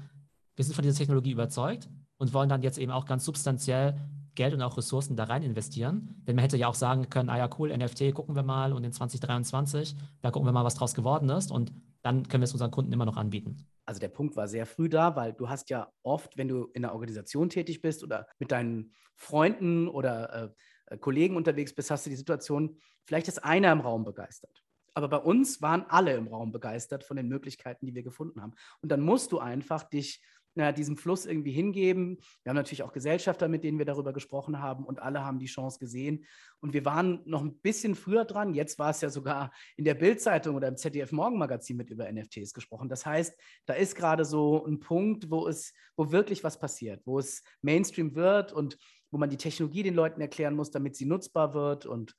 [0.55, 3.99] wir sind von dieser Technologie überzeugt und wollen dann jetzt eben auch ganz substanziell
[4.35, 6.15] Geld und auch Ressourcen da rein investieren.
[6.25, 8.83] Denn man hätte ja auch sagen können, ah ja, cool, NFT, gucken wir mal und
[8.83, 11.51] in 2023, da gucken wir mal, was draus geworden ist.
[11.51, 11.71] Und
[12.03, 13.65] dann können wir es unseren Kunden immer noch anbieten.
[13.85, 16.85] Also der Punkt war sehr früh da, weil du hast ja oft, wenn du in
[16.85, 20.53] einer Organisation tätig bist oder mit deinen Freunden oder
[20.89, 24.63] äh, Kollegen unterwegs bist, hast du die Situation, vielleicht ist einer im Raum begeistert.
[24.93, 28.53] Aber bei uns waren alle im Raum begeistert von den Möglichkeiten, die wir gefunden haben.
[28.81, 30.21] Und dann musst du einfach dich
[30.55, 32.17] na, diesem Fluss irgendwie hingeben.
[32.43, 35.47] Wir haben natürlich auch Gesellschafter, mit denen wir darüber gesprochen haben und alle haben die
[35.47, 36.25] Chance gesehen.
[36.59, 38.53] Und wir waren noch ein bisschen früher dran.
[38.53, 42.53] Jetzt war es ja sogar in der Bildzeitung oder im ZDF Morgenmagazin mit über NFTs
[42.53, 42.89] gesprochen.
[42.89, 47.19] Das heißt, da ist gerade so ein Punkt, wo es, wo wirklich was passiert, wo
[47.19, 48.77] es Mainstream wird und
[49.11, 51.85] wo man die Technologie den Leuten erklären muss, damit sie nutzbar wird.
[51.85, 52.15] Und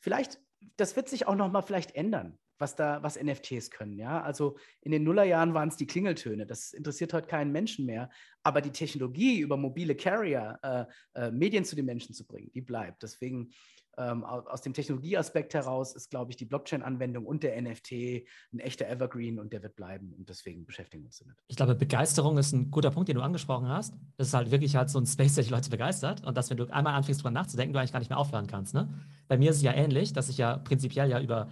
[0.00, 0.40] vielleicht
[0.76, 3.98] das wird sich auch noch mal vielleicht ändern was da, was NFTs können.
[3.98, 6.46] Ja, also in den Nullerjahren waren es die Klingeltöne.
[6.46, 8.08] Das interessiert heute keinen Menschen mehr.
[8.42, 10.84] Aber die Technologie über mobile Carrier äh,
[11.20, 13.02] äh, Medien zu den Menschen zu bringen, die bleibt.
[13.02, 13.52] Deswegen
[13.98, 17.92] ähm, aus dem Technologieaspekt heraus ist, glaube ich, die Blockchain-Anwendung und der NFT
[18.52, 21.36] ein echter Evergreen und der wird bleiben und deswegen beschäftigen wir uns damit.
[21.48, 23.94] Ich glaube, Begeisterung ist ein guter Punkt, den du angesprochen hast.
[24.16, 26.56] Das ist halt wirklich halt so ein Space, der die Leute begeistert und dass, wenn
[26.56, 28.72] du einmal anfängst, darüber nachzudenken, du eigentlich gar nicht mehr aufhören kannst.
[28.72, 28.88] Ne?
[29.28, 31.48] Bei mir ist es ja ähnlich, dass ich ja prinzipiell ja über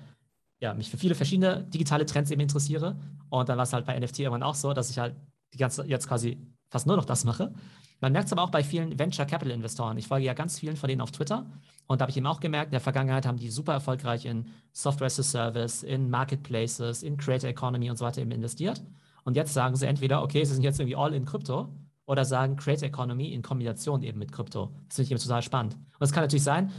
[0.61, 2.97] ja, mich für viele verschiedene digitale Trends eben interessiere.
[3.29, 5.17] Und dann war es halt bei NFT irgendwann auch so, dass ich halt
[5.53, 7.53] die ganze, jetzt quasi fast nur noch das mache.
[8.01, 9.99] Man merkt es aber auch bei vielen Venture Capital Investoren.
[9.99, 11.47] Ich folge ja ganz vielen von denen auf Twitter
[11.91, 14.47] und da habe ich eben auch gemerkt, in der Vergangenheit haben die super erfolgreich in
[14.73, 18.81] Software as a Service, in Marketplaces, in Creator Economy und so weiter eben investiert.
[19.25, 21.69] Und jetzt sagen sie entweder, okay, sie sind jetzt irgendwie all in Krypto
[22.07, 24.73] oder sagen Creator Economy in Kombination eben mit Krypto.
[24.87, 25.75] Das finde ich eben total spannend.
[25.75, 26.71] Und es kann natürlich sein,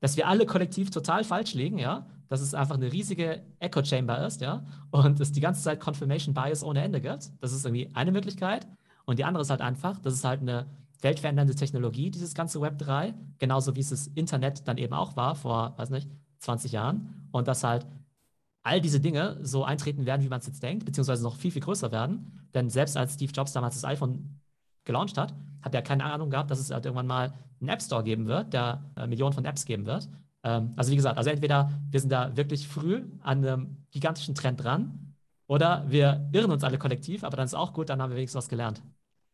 [0.00, 4.26] dass wir alle kollektiv total falsch liegen, ja, dass es einfach eine riesige Echo Chamber
[4.26, 7.30] ist, ja, und es die ganze Zeit Confirmation Bias ohne Ende gibt.
[7.40, 8.66] Das ist irgendwie eine Möglichkeit.
[9.04, 10.64] Und die andere ist halt einfach, das ist halt eine
[11.02, 15.34] weltverändernde Technologie, dieses ganze Web 3, genauso wie es das Internet dann eben auch war
[15.34, 17.28] vor, weiß nicht, 20 Jahren.
[17.32, 17.86] Und dass halt
[18.62, 21.60] all diese Dinge so eintreten werden, wie man es jetzt denkt, beziehungsweise noch viel, viel
[21.60, 22.48] größer werden.
[22.54, 24.40] Denn selbst als Steve Jobs damals das iPhone
[24.84, 28.02] gelauncht hat, hat er keine Ahnung gehabt, dass es halt irgendwann mal einen App Store
[28.02, 30.08] geben wird, der äh, Millionen von Apps geben wird.
[30.44, 34.62] Ähm, also wie gesagt, also entweder wir sind da wirklich früh an einem gigantischen Trend
[34.62, 35.14] dran
[35.46, 38.38] oder wir irren uns alle kollektiv, aber dann ist auch gut, dann haben wir wenigstens
[38.38, 38.82] was gelernt.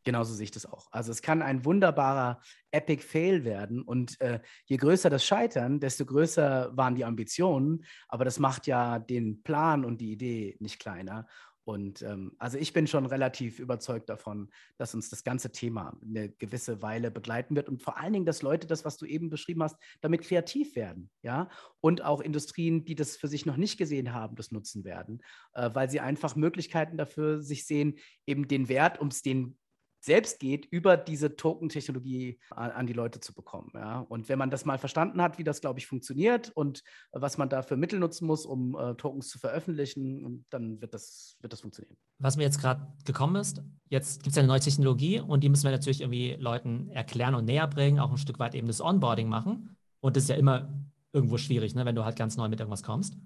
[0.04, 0.88] Genauso sehe ich das auch.
[0.90, 2.40] Also es kann ein wunderbarer
[2.70, 8.24] Epic Fail werden und äh, je größer das Scheitern, desto größer waren die Ambitionen, aber
[8.24, 11.26] das macht ja den Plan und die Idee nicht kleiner.
[11.68, 16.30] Und ähm, also ich bin schon relativ überzeugt davon, dass uns das ganze Thema eine
[16.30, 19.62] gewisse Weile begleiten wird und vor allen Dingen, dass Leute das, was du eben beschrieben
[19.62, 21.50] hast, damit kreativ werden, ja,
[21.82, 25.20] und auch Industrien, die das für sich noch nicht gesehen haben, das nutzen werden,
[25.52, 29.58] äh, weil sie einfach Möglichkeiten dafür sich sehen, eben den Wert, um es den
[30.00, 33.70] selbst geht, über diese Token-Technologie an, an, die Leute zu bekommen.
[33.74, 34.00] Ja?
[34.00, 36.82] Und wenn man das mal verstanden hat, wie das, glaube ich, funktioniert und
[37.12, 41.36] was man da für Mittel nutzen muss, um äh, Tokens zu veröffentlichen, dann wird das,
[41.40, 41.96] wird das funktionieren.
[42.18, 45.64] Was mir jetzt gerade gekommen ist, jetzt gibt es eine neue Technologie und die müssen
[45.64, 49.28] wir natürlich irgendwie Leuten erklären und näher bringen, auch ein Stück weit eben das Onboarding
[49.28, 49.76] machen.
[50.00, 50.72] Und das ist ja immer
[51.12, 53.16] irgendwo schwierig, ne, wenn du halt ganz neu mit irgendwas kommst.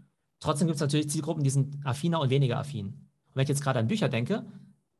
[0.40, 2.86] Trotzdem gibt es natürlich Zielgruppen, die sind affiner und weniger affin.
[2.86, 4.44] Und wenn ich jetzt gerade an Bücher denke,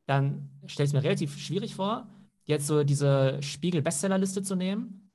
[0.05, 2.07] dann stelle ich es mir relativ schwierig vor,
[2.45, 5.11] jetzt so diese Spiegel-Bestsellerliste zu nehmen,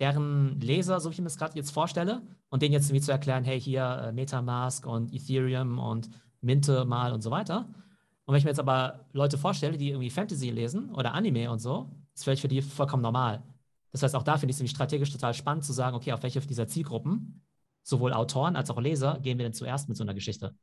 [0.00, 3.12] deren Leser, so wie ich mir das gerade jetzt vorstelle, und denen jetzt irgendwie zu
[3.12, 6.08] erklären, hey, hier äh, Metamask und Ethereum und
[6.40, 7.68] Minte mal und so weiter.
[8.24, 11.58] Und wenn ich mir jetzt aber Leute vorstelle, die irgendwie Fantasy lesen oder Anime und
[11.58, 13.42] so, ist vielleicht für die vollkommen normal.
[13.90, 16.40] Das heißt, auch da finde ich es strategisch total spannend zu sagen, okay, auf welche
[16.40, 17.42] dieser Zielgruppen,
[17.82, 20.54] sowohl Autoren als auch Leser, gehen wir denn zuerst mit so einer Geschichte?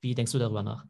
[0.00, 0.86] Wie denkst du darüber nach?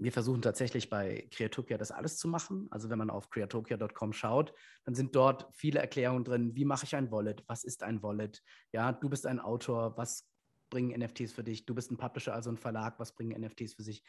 [0.00, 2.68] Wir versuchen tatsächlich bei Creatopia das alles zu machen.
[2.70, 6.54] Also wenn man auf creatopia.com schaut, dann sind dort viele Erklärungen drin.
[6.54, 7.44] Wie mache ich ein Wallet?
[7.46, 8.42] Was ist ein Wallet?
[8.72, 9.98] Ja, du bist ein Autor.
[9.98, 10.26] Was
[10.70, 11.66] bringen NFTs für dich?
[11.66, 12.98] Du bist ein Publisher, also ein Verlag.
[12.98, 14.02] Was bringen NFTs für sich?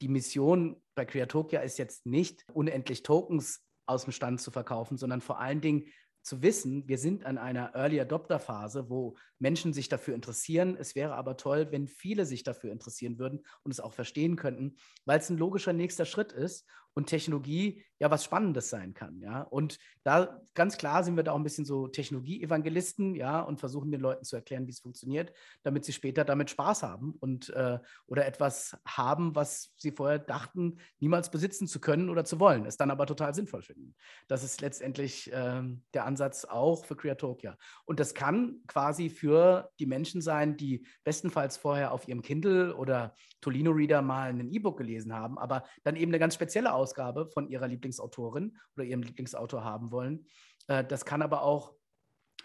[0.00, 5.20] Die Mission bei Creatopia ist jetzt nicht unendlich Tokens aus dem Stand zu verkaufen, sondern
[5.20, 5.86] vor allen Dingen
[6.24, 10.76] zu wissen, wir sind an einer Early Adopter Phase, wo Menschen sich dafür interessieren.
[10.78, 14.76] Es wäre aber toll, wenn viele sich dafür interessieren würden und es auch verstehen könnten,
[15.04, 19.42] weil es ein logischer nächster Schritt ist und Technologie ja was Spannendes sein kann, ja.
[19.42, 23.90] Und da ganz klar sind wir da auch ein bisschen so Technologie-Evangelisten, ja, und versuchen
[23.90, 27.78] den Leuten zu erklären, wie es funktioniert, damit sie später damit Spaß haben und äh,
[28.06, 32.76] oder etwas haben, was sie vorher dachten, niemals besitzen zu können oder zu wollen, es
[32.76, 33.94] dann aber total sinnvoll finden.
[34.28, 35.62] Das ist letztendlich äh,
[35.94, 37.56] der Ansatz auch für Creatopia.
[37.84, 43.14] Und das kann quasi für die Menschen sein, die bestenfalls vorher auf ihrem Kindle oder
[43.40, 47.48] Tolino Reader mal ein E-Book gelesen haben, aber dann eben eine ganz spezielle Ausgabe von
[47.48, 50.26] ihrer Lieblingsautorin oder ihrem Lieblingsautor haben wollen.
[50.68, 51.74] Äh, das kann aber auch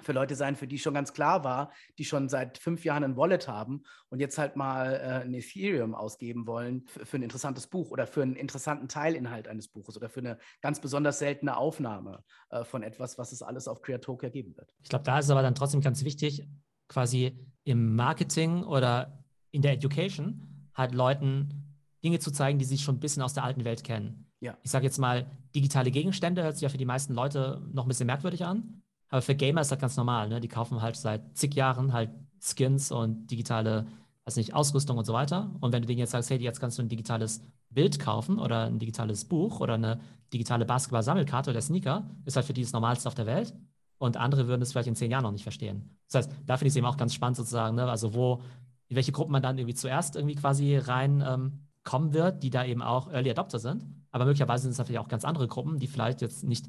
[0.01, 3.17] für Leute sein, für die schon ganz klar war, die schon seit fünf Jahren ein
[3.17, 7.67] Wallet haben und jetzt halt mal äh, ein Ethereum ausgeben wollen für, für, ein interessantes
[7.67, 12.23] Buch oder für einen interessanten Teilinhalt eines Buches oder für eine ganz besonders seltene Aufnahme
[12.49, 14.73] äh, von etwas, was es alles auf Creatokia geben wird.
[14.81, 16.47] Ich glaube, da ist es aber dann trotzdem ganz wichtig,
[16.87, 22.95] quasi im Marketing oder in der Education halt Leuten Dinge zu zeigen, die sie schon
[22.95, 24.28] ein bisschen aus der alten Welt kennen.
[24.41, 24.57] Ja.
[24.63, 27.87] Ich sage jetzt mal, digitale Gegenstände hört sich ja für die meisten Leute noch ein
[27.87, 28.81] bisschen merkwürdig an.
[29.09, 30.29] Aber für Gamer ist das ganz normal.
[30.29, 30.39] Ne?
[30.39, 33.87] Die kaufen halt seit zig Jahren halt Skins und digitale,
[34.25, 35.51] weiß nicht, Ausrüstung und so weiter.
[35.59, 38.65] Und wenn du denen jetzt sagst, hey, jetzt kannst du ein digitales Bild kaufen oder
[38.65, 39.99] ein digitales Buch oder eine
[40.31, 43.53] digitale Basketball-Sammelkarte oder Sneaker, ist halt für die das Normalste auf der Welt.
[43.97, 45.97] Und andere würden es vielleicht in zehn Jahren noch nicht verstehen.
[46.07, 47.89] Das heißt, da finde ich es eben auch ganz spannend sozusagen, ne?
[47.89, 48.41] also wo
[48.87, 52.65] in welche Gruppen man dann irgendwie zuerst irgendwie quasi rein ähm, kommen wird, die da
[52.65, 53.85] eben auch Early Adopter sind.
[54.11, 56.67] Aber möglicherweise sind es natürlich auch ganz andere Gruppen, die vielleicht jetzt nicht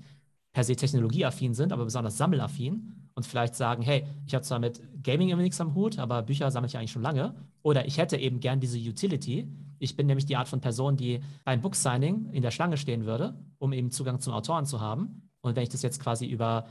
[0.52, 4.80] per se technologieaffin sind, aber besonders sammelaffin und vielleicht sagen, hey, ich habe zwar mit
[5.02, 7.34] Gaming immer nichts am Hut, aber Bücher sammle ich eigentlich schon lange.
[7.62, 9.46] Oder ich hätte eben gern diese Utility.
[9.78, 13.34] Ich bin nämlich die Art von Person, die beim Booksigning in der Schlange stehen würde,
[13.58, 15.28] um eben Zugang zum Autoren zu haben.
[15.40, 16.66] Und wenn ich das jetzt quasi über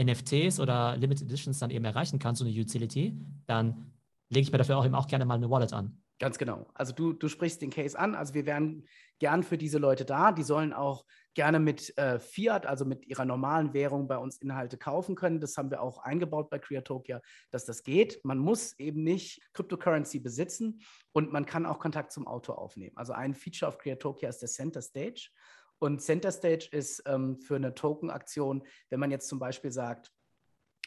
[0.00, 3.92] NFTs oder Limited Editions dann eben erreichen kann, so eine Utility, dann
[4.28, 5.98] lege ich mir dafür auch eben auch gerne mal eine Wallet an.
[6.22, 6.68] Ganz genau.
[6.74, 8.14] Also du, du sprichst den Case an.
[8.14, 8.86] Also wir wären
[9.18, 10.30] gern für diese Leute da.
[10.30, 11.04] Die sollen auch
[11.34, 15.40] gerne mit äh, Fiat, also mit ihrer normalen Währung bei uns Inhalte kaufen können.
[15.40, 18.24] Das haben wir auch eingebaut bei Creatopia, dass das geht.
[18.24, 20.80] Man muss eben nicht Cryptocurrency besitzen
[21.10, 22.96] und man kann auch Kontakt zum Auto aufnehmen.
[22.96, 25.28] Also ein Feature auf Creatopia ist der Center Stage.
[25.80, 30.12] Und Center Stage ist ähm, für eine Token-Aktion, wenn man jetzt zum Beispiel sagt,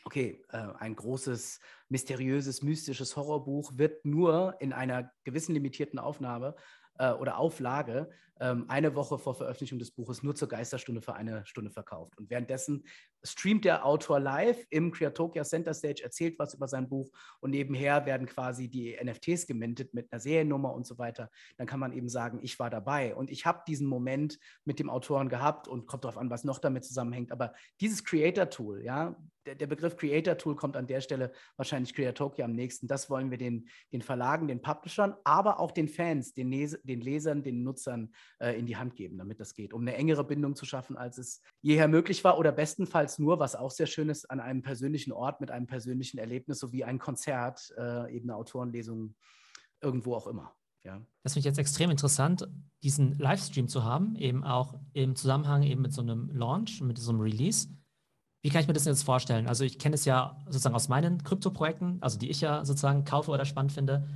[0.06, 6.56] okay, äh, ein großes, mysteriöses, mystisches Horrorbuch wird nur in einer gewissen limitierten Aufnahme
[6.98, 11.72] äh, oder Auflage eine Woche vor Veröffentlichung des Buches nur zur Geisterstunde für eine Stunde
[11.72, 12.18] verkauft.
[12.18, 12.84] Und währenddessen
[13.24, 18.06] streamt der Autor live im Creatokia Center Stage, erzählt was über sein Buch und nebenher
[18.06, 21.30] werden quasi die NFTs gemintet mit einer Seriennummer und so weiter.
[21.58, 24.90] Dann kann man eben sagen, ich war dabei und ich habe diesen Moment mit dem
[24.90, 27.32] Autoren gehabt und kommt darauf an, was noch damit zusammenhängt.
[27.32, 32.54] Aber dieses Creator-Tool, ja, der, der, Begriff Creator-Tool kommt an der Stelle wahrscheinlich Creatokia am
[32.54, 32.88] nächsten.
[32.88, 37.02] Das wollen wir den, den Verlagen, den Publishern, aber auch den Fans, den, Les den
[37.02, 40.56] Lesern, den Nutzern äh, in die Hand geben, damit das geht, um eine engere Bindung
[40.56, 44.30] zu schaffen, als es jeher möglich war oder bestenfalls nur, was auch sehr schön ist,
[44.30, 48.38] an einem persönlichen Ort mit einem persönlichen Erlebnis, so wie ein Konzert, äh, eben eine
[48.38, 49.16] Autorenlesung,
[49.82, 50.56] irgendwo auch immer.
[50.84, 51.02] Ja.
[51.24, 52.48] Das finde ich jetzt extrem interessant,
[52.84, 57.12] diesen Livestream zu haben, eben auch im Zusammenhang eben mit so einem Launch, mit so
[57.12, 57.68] einem Release.
[58.44, 59.48] Wie kann ich mir das jetzt vorstellen?
[59.48, 63.32] Also ich kenne es ja sozusagen aus meinen Krypto-Projekten, also die ich ja sozusagen kaufe
[63.32, 64.08] oder spannend finde.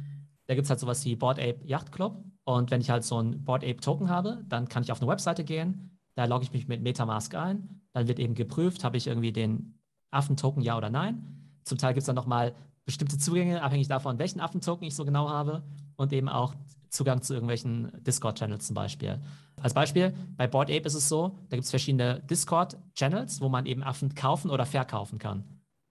[0.45, 2.23] Da gibt es halt sowas wie Board Ape Yacht Club.
[2.49, 5.11] Und wenn ich halt so ein Board Ape Token habe, dann kann ich auf eine
[5.11, 9.05] Webseite gehen, da logge ich mich mit Metamask ein, dann wird eben geprüft, habe ich
[9.05, 9.77] irgendwie den
[10.09, 11.43] Affen-Token ja oder nein.
[11.63, 15.29] Zum Teil gibt es dann nochmal bestimmte Zugänge, abhängig davon, welchen Affen-Token ich so genau
[15.29, 15.61] habe
[15.95, 16.55] und eben auch
[16.89, 19.19] Zugang zu irgendwelchen Discord-Channels zum Beispiel.
[19.61, 23.67] Als Beispiel, bei Board Ape ist es so, da gibt es verschiedene Discord-Channels, wo man
[23.67, 25.43] eben Affen kaufen oder verkaufen kann.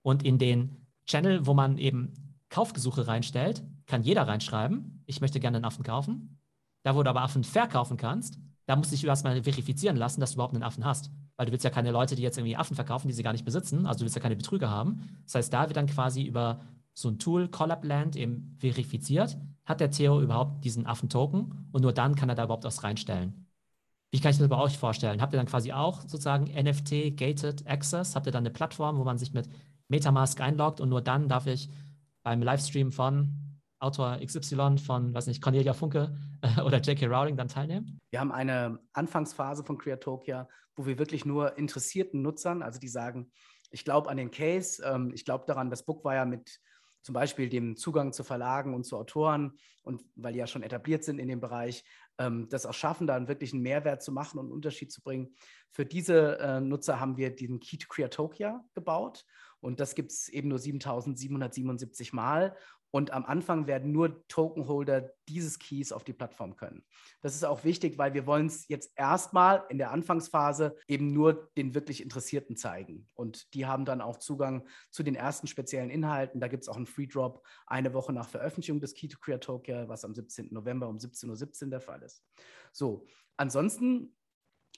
[0.03, 2.15] Und in den Channel, wo man eben
[2.49, 6.38] Kaufgesuche reinstellt, kann jeder reinschreiben, ich möchte gerne einen Affen kaufen.
[6.83, 10.31] Da, wo du aber Affen verkaufen kannst, da musst du dich erstmal verifizieren lassen, dass
[10.31, 11.11] du überhaupt einen Affen hast.
[11.37, 13.45] Weil du willst ja keine Leute, die jetzt irgendwie Affen verkaufen, die sie gar nicht
[13.45, 13.87] besitzen.
[13.87, 15.09] Also du willst ja keine Betrüger haben.
[15.25, 16.61] Das heißt, da wird dann quasi über
[16.95, 22.17] so ein Tool, Collabland, eben verifiziert, hat der Theo überhaupt diesen Affen-Token und nur dann
[22.17, 23.47] kann er da überhaupt was reinstellen.
[24.11, 25.21] Wie kann ich das bei euch vorstellen?
[25.21, 28.17] Habt ihr dann quasi auch sozusagen NFT, Gated Access?
[28.17, 29.49] Habt ihr dann eine Plattform, wo man sich mit
[29.89, 31.69] Metamask einloggt und nur dann darf ich
[32.23, 33.48] beim Livestream von
[33.81, 37.07] Autor XY von, weiß nicht, Cornelia Funke äh, oder J.K.
[37.07, 37.99] Rowling dann teilnehmen?
[38.11, 43.31] Wir haben eine Anfangsphase von Creatopia, wo wir wirklich nur interessierten Nutzern, also die sagen,
[43.71, 46.61] ich glaube an den Case, ähm, ich glaube daran, dass Bookwire mit
[47.03, 51.05] zum Beispiel dem Zugang zu Verlagen und zu Autoren und weil die ja schon etabliert
[51.05, 51.85] sind in dem Bereich,
[52.19, 55.35] ähm, das auch schaffen, da einen wirklichen Mehrwert zu machen und einen Unterschied zu bringen.
[55.71, 59.25] Für diese äh, Nutzer haben wir diesen Key to Creatopia gebaut
[59.61, 62.57] und das gibt es eben nur 7777 Mal.
[62.91, 66.85] Und am Anfang werden nur Tokenholder dieses Keys auf die Plattform können.
[67.21, 71.51] Das ist auch wichtig, weil wir wollen es jetzt erstmal in der Anfangsphase eben nur
[71.59, 73.07] den wirklich Interessierten zeigen.
[73.15, 76.41] Und die haben dann auch Zugang zu den ersten speziellen Inhalten.
[76.41, 79.87] Da gibt es auch einen Free Drop eine Woche nach Veröffentlichung des Key to Creatopia,
[79.89, 80.49] was am 17.
[80.51, 82.25] November um 17.17 Uhr 17 der Fall ist.
[82.73, 84.15] So, ansonsten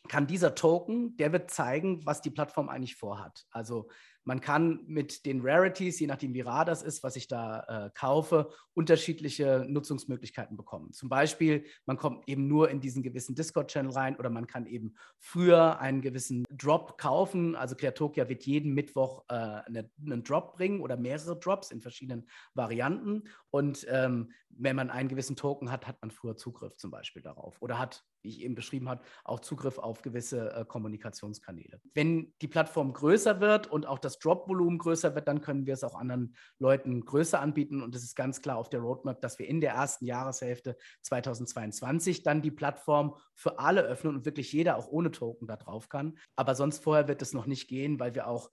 [0.09, 3.47] kann dieser Token, der wird zeigen, was die Plattform eigentlich vorhat.
[3.51, 3.89] Also
[4.25, 7.91] man kann mit den Rarities, je nachdem wie rar das ist, was ich da äh,
[7.95, 10.93] kaufe, unterschiedliche Nutzungsmöglichkeiten bekommen.
[10.93, 14.95] Zum Beispiel, man kommt eben nur in diesen gewissen Discord-Channel rein oder man kann eben
[15.19, 17.57] früher einen gewissen Drop kaufen.
[17.57, 22.29] Also Creatokia wird jeden Mittwoch äh, eine, einen Drop bringen oder mehrere Drops in verschiedenen
[22.55, 23.25] Varianten.
[23.51, 27.61] Und ähm, wenn man einen gewissen Token hat, hat man früher Zugriff zum Beispiel darauf
[27.61, 31.81] oder hat, wie ich eben beschrieben habe, auch Zugriff auf gewisse äh, Kommunikationskanäle.
[31.95, 35.85] Wenn die Plattform größer wird und auch das Drop-Volumen größer wird, dann können wir es
[35.85, 37.83] auch anderen Leuten größer anbieten.
[37.83, 42.23] Und es ist ganz klar auf der Roadmap, dass wir in der ersten Jahreshälfte 2022
[42.23, 46.19] dann die Plattform für alle öffnen und wirklich jeder auch ohne Token da drauf kann.
[46.37, 48.51] Aber sonst vorher wird es noch nicht gehen, weil wir auch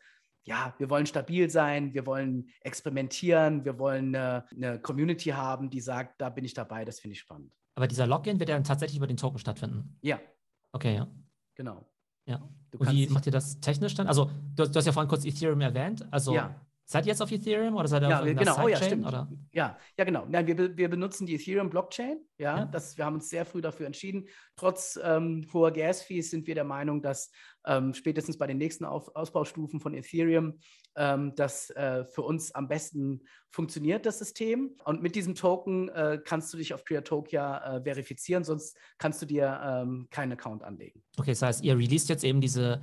[0.47, 5.81] ja, wir wollen stabil sein, wir wollen experimentieren, wir wollen eine, eine, Community haben, die
[5.81, 7.51] sagt, da bin ich dabei, das finde ich spannend.
[7.77, 9.99] Aber dieser Login wird ja dann tatsächlich über den Token stattfinden.
[10.01, 10.19] Ja.
[10.71, 11.07] Okay, ja.
[11.53, 11.85] Genau.
[12.25, 12.41] Ja.
[12.75, 14.07] Und wie macht ihr das technisch dann?
[14.07, 16.03] Also, du, du, hast ja vorhin kurz Ethereum erwähnt.
[16.09, 16.59] Also, ja.
[16.89, 18.87] Seid ihr jetzt auf Ethereum oder seid ihr ja, auf wir, genau, oh, ja, Sidechain,
[18.87, 19.07] stimmt.
[19.07, 19.29] oder?
[19.51, 20.25] Ja, ja, genau.
[20.27, 22.21] Nein, wir, wir benutzen die Ethereum Blockchain.
[22.39, 22.65] Ja, Ja.
[22.65, 24.27] Das, wir haben uns sehr früh dafür entschieden.
[24.55, 27.29] Trotz ähm, hoher Gas-Fees sind wir der Meinung, dass
[27.65, 30.59] ähm, spätestens bei den nächsten Auf Ausbaustufen von Ethereum
[30.97, 34.75] ähm, das äh, für uns am besten funktioniert, das System.
[34.83, 39.25] Und mit diesem Token äh, kannst du dich auf Creatokia äh, verifizieren, sonst kannst du
[39.25, 41.01] dir ähm, keinen Account anlegen.
[41.17, 42.81] Okay, das heißt, ihr released jetzt eben diese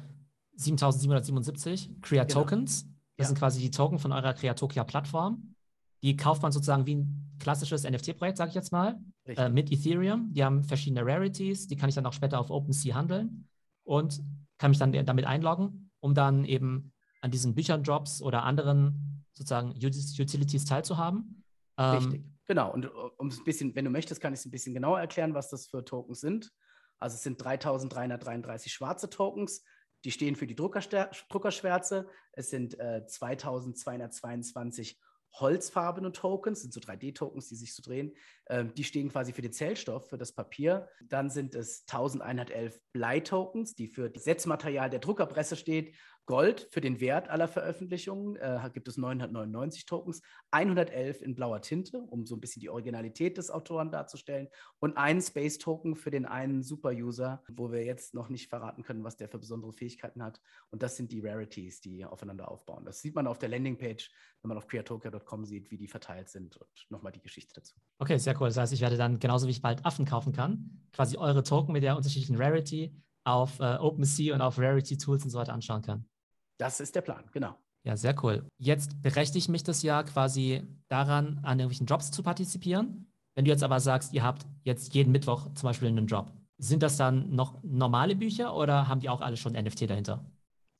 [0.57, 2.41] 7777 Crea Genau.
[2.41, 2.85] Tokens.
[3.17, 3.29] Das Ja.
[3.29, 5.55] sind quasi die Token von eurer Creatokia-Plattform.
[6.03, 10.33] Die kauft man sozusagen wie ein klassisches NFT-Projekt, sage ich jetzt mal, äh, mit Ethereum.
[10.33, 13.49] Die haben verschiedene Rarities, die kann ich dann auch später auf OpenSea handeln
[13.85, 14.21] und
[14.59, 16.93] kann mich dann damit einloggen, um dann eben
[17.25, 21.43] an diesen Büchern-Drops oder anderen sozusagen Utilities teilzuhaben.
[21.79, 22.71] Ähm, Richtig, genau.
[22.71, 25.33] Und um es ein bisschen, wenn du möchtest, kann ich es ein bisschen genauer erklären,
[25.33, 26.53] was das für Tokens sind.
[26.99, 29.65] Also es sind 3333 schwarze Tokens,
[30.05, 32.09] die stehen für die Druckerschwärze.
[32.33, 35.01] Es sind äh, 2222
[35.41, 38.15] holzfarbene Tokens, sind so 3D-Tokens, die sich so drehen.
[38.49, 40.89] Ähm, die stehen quasi für den Zellstoff, für das Papier.
[41.09, 45.97] Dann sind es 1111 Bleitokens, die für das Setzmaterial der Druckerpresse steht.
[46.27, 51.99] Gold für den Wert aller Veröffentlichungen äh, gibt es 999 Tokens, 111 in blauer Tinte,
[51.99, 54.49] um so ein bisschen die Originalität des Autoren darzustellen
[54.81, 59.05] und einen Space Token für den einen Super-User, wo wir jetzt noch nicht verraten können,
[59.05, 60.41] was der für besondere Fähigkeiten hat.
[60.71, 62.87] Und das sind die Rarities, die aufeinander aufbauen.
[62.87, 64.11] Das sieht man auf der Landingpage,
[64.41, 67.77] wenn man auf creatokia.com sieht, wie die verteilt sind und nochmal die Geschichte dazu.
[67.99, 68.49] Okay, sehr cool.
[68.49, 71.73] Das heißt, ich werde dann genauso wie ich bald Affen kaufen kann, quasi eure Token
[71.73, 75.83] mit der unterschiedlichen Rarity auf äh, OpenSea und auf Rarity Tools und so weiter anschauen
[75.83, 76.07] kann.
[76.59, 77.57] Das ist der Plan, genau.
[77.85, 78.47] Ja, sehr cool.
[78.59, 83.13] Jetzt berechtigt mich das ja quasi daran, an irgendwelchen Jobs zu partizipieren.
[83.35, 86.83] Wenn du jetzt aber sagst, ihr habt jetzt jeden Mittwoch zum Beispiel einen Job, sind
[86.83, 90.25] das dann noch normale Bücher oder haben die auch alle schon NFT dahinter?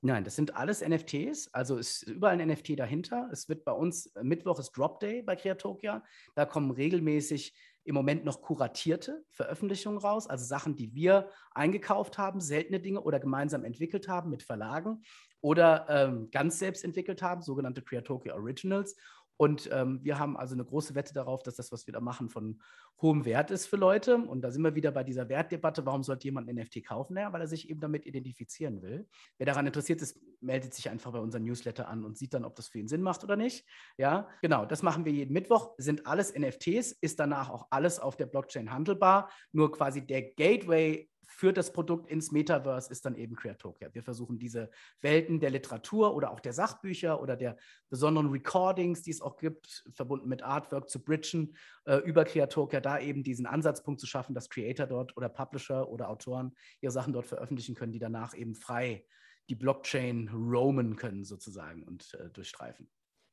[0.01, 3.29] Nein, das sind alles NFTs, also ist überall ein NFT dahinter.
[3.33, 6.03] Es wird bei uns, Mittwoch ist Drop Day bei Creatokia.
[6.35, 12.41] Da kommen regelmäßig im Moment noch kuratierte Veröffentlichungen raus, also Sachen, die wir eingekauft haben,
[12.41, 15.03] seltene Dinge oder gemeinsam entwickelt haben mit Verlagen
[15.45, 18.97] oder ähm, ganz selbst entwickelt haben, sogenannte Creatokia Originals.
[19.37, 22.31] Und ähm, wir haben also eine große Wette darauf, dass das, was wir da machen,
[22.31, 22.63] von
[23.03, 24.17] hohem Wert ist für Leute.
[24.17, 25.85] Und da sind wir wieder bei dieser Wertdebatte.
[25.85, 27.13] Warum sollte jemand ein NFT kaufen?
[27.13, 29.07] Naja, weil er sich eben damit identifizieren will.
[29.37, 32.55] Wer daran interessiert ist, meldet sich einfach bei unserem Newsletter an und sieht dann, ob
[32.55, 33.67] das für ihn Sinn macht oder nicht.
[33.99, 34.65] Ja, genau.
[34.65, 35.75] Das machen wir jeden Mittwoch.
[35.77, 39.29] Sind alles NFTs, ist danach auch alles auf der Blockchain handelbar.
[39.53, 43.93] Nur quasi der Gateway für das Produkt ins Metaverse ist dann eben Creatokia.
[43.93, 47.57] Wir versuchen diese Welten der Literatur oder auch der Sachbücher oder der
[47.89, 52.99] besonderen Recordings, die es auch gibt, verbunden mit Artwork zu bridgen, äh, über Creatokia da
[52.99, 57.27] eben diesen Ansatzpunkt zu schaffen, dass Creator dort oder Publisher oder Autoren ihre Sachen dort
[57.27, 59.05] veröffentlichen können, die danach eben frei
[59.49, 62.89] die Blockchain roamen können sozusagen und äh, durchstreifen.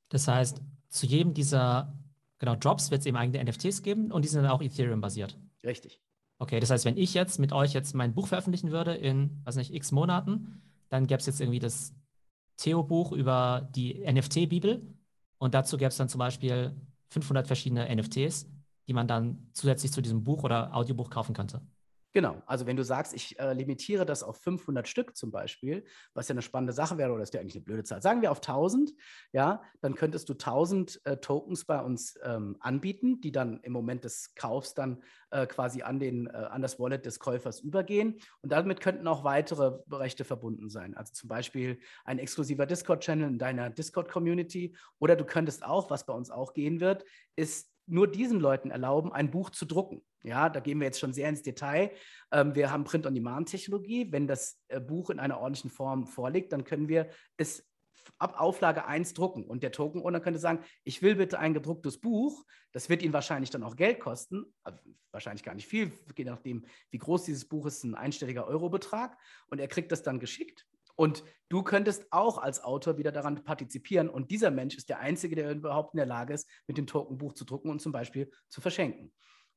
[0.09, 1.97] Das heißt, zu jedem dieser
[2.37, 5.39] genau, Drops wird es eben eigene NFTs geben und die sind dann auch Ethereum-basiert.
[5.63, 6.01] Richtig.
[6.41, 9.57] Okay, das heißt, wenn ich jetzt mit euch jetzt mein Buch veröffentlichen würde in, weiß
[9.57, 11.93] nicht, x Monaten, dann gäbe es jetzt irgendwie das
[12.57, 14.81] Theo-Buch über die NFT-Bibel
[15.37, 16.75] und dazu gäbe es dann zum Beispiel
[17.09, 18.49] 500 verschiedene NFTs,
[18.87, 21.61] die man dann zusätzlich zu diesem Buch oder Audiobuch kaufen könnte.
[22.13, 26.27] Genau, also wenn du sagst, ich äh, limitiere das auf 500 Stück zum Beispiel, was
[26.27, 28.39] ja eine spannende Sache wäre, oder ist ja eigentlich eine blöde Zahl, sagen wir auf
[28.39, 28.93] 1000,
[29.31, 34.03] ja, dann könntest du 1000 äh, Tokens bei uns ähm, anbieten, die dann im Moment
[34.03, 38.19] des Kaufs dann äh, quasi an, den, äh, an das Wallet des Käufers übergehen.
[38.41, 43.39] Und damit könnten auch weitere Rechte verbunden sein, also zum Beispiel ein exklusiver Discord-Channel in
[43.39, 44.75] deiner Discord-Community.
[44.99, 47.05] Oder du könntest auch, was bei uns auch gehen wird,
[47.37, 50.01] ist nur diesen Leuten erlauben, ein Buch zu drucken.
[50.23, 51.91] Ja, da gehen wir jetzt schon sehr ins Detail.
[52.31, 54.11] Ähm, wir haben Print-on-Demand-Technologie.
[54.11, 57.67] Wenn das äh, Buch in einer ordentlichen Form vorliegt, dann können wir es
[58.17, 59.43] ab Auflage 1 drucken.
[59.45, 62.45] Und der Token-Owner könnte sagen, ich will bitte ein gedrucktes Buch.
[62.71, 64.45] Das wird ihn wahrscheinlich dann auch Geld kosten.
[64.63, 64.79] Also
[65.11, 69.17] wahrscheinlich gar nicht viel, je nachdem, wie groß dieses Buch ist, ein einstelliger Eurobetrag.
[69.47, 70.67] Und er kriegt das dann geschickt.
[70.95, 74.09] Und du könntest auch als Autor wieder daran partizipieren.
[74.09, 77.17] Und dieser Mensch ist der Einzige, der überhaupt in der Lage ist, mit dem Token
[77.17, 79.11] Buch zu drucken und zum Beispiel zu verschenken.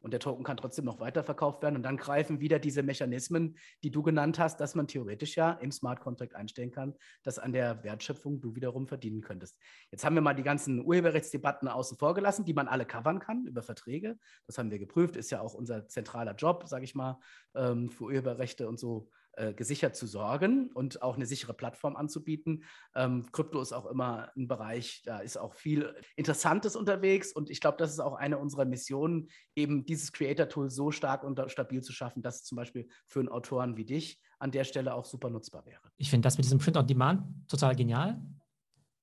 [0.05, 1.77] Und der Token kann trotzdem noch weiterverkauft werden.
[1.77, 5.73] Und dann greifen wieder diese Mechanismen, die du genannt hast, dass man theoretisch ja im
[5.73, 6.93] Smart Contract einstellen kann,
[7.23, 9.59] dass an der Wertschöpfung du wiederum verdienen könntest.
[9.91, 13.47] Jetzt haben wir mal die ganzen Urheberrechtsdebatten außen vor gelassen, die man alle covern kann
[13.47, 14.19] über Verträge.
[14.47, 17.19] Das haben wir geprüft, ist ja auch unser zentraler Job, sage ich mal,
[17.55, 19.09] ähm, für Urheberrechte und so
[19.57, 22.65] gesichert zu sorgen und auch eine sichere Plattform anzubieten.
[22.95, 27.61] Ähm, Krypto ist auch immer ein Bereich, da ist auch viel Interessantes unterwegs und ich
[27.61, 31.93] glaube, das ist auch eine unserer Missionen, eben dieses Creator-Tool so stark und stabil zu
[31.93, 35.31] schaffen, dass es zum Beispiel für einen Autoren wie dich an der Stelle auch super
[35.31, 35.81] nutzbar wäre.
[35.97, 38.21] Ich finde das mit diesem Print on Demand total genial.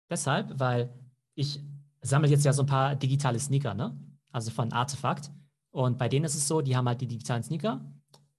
[0.10, 0.94] Deshalb, weil
[1.36, 1.62] ich
[2.02, 3.98] sammle jetzt ja so ein paar digitale Sneaker, ne?
[4.32, 5.32] Also von Artefakt.
[5.72, 7.86] Und bei denen ist es so, die haben halt die digitalen Sneaker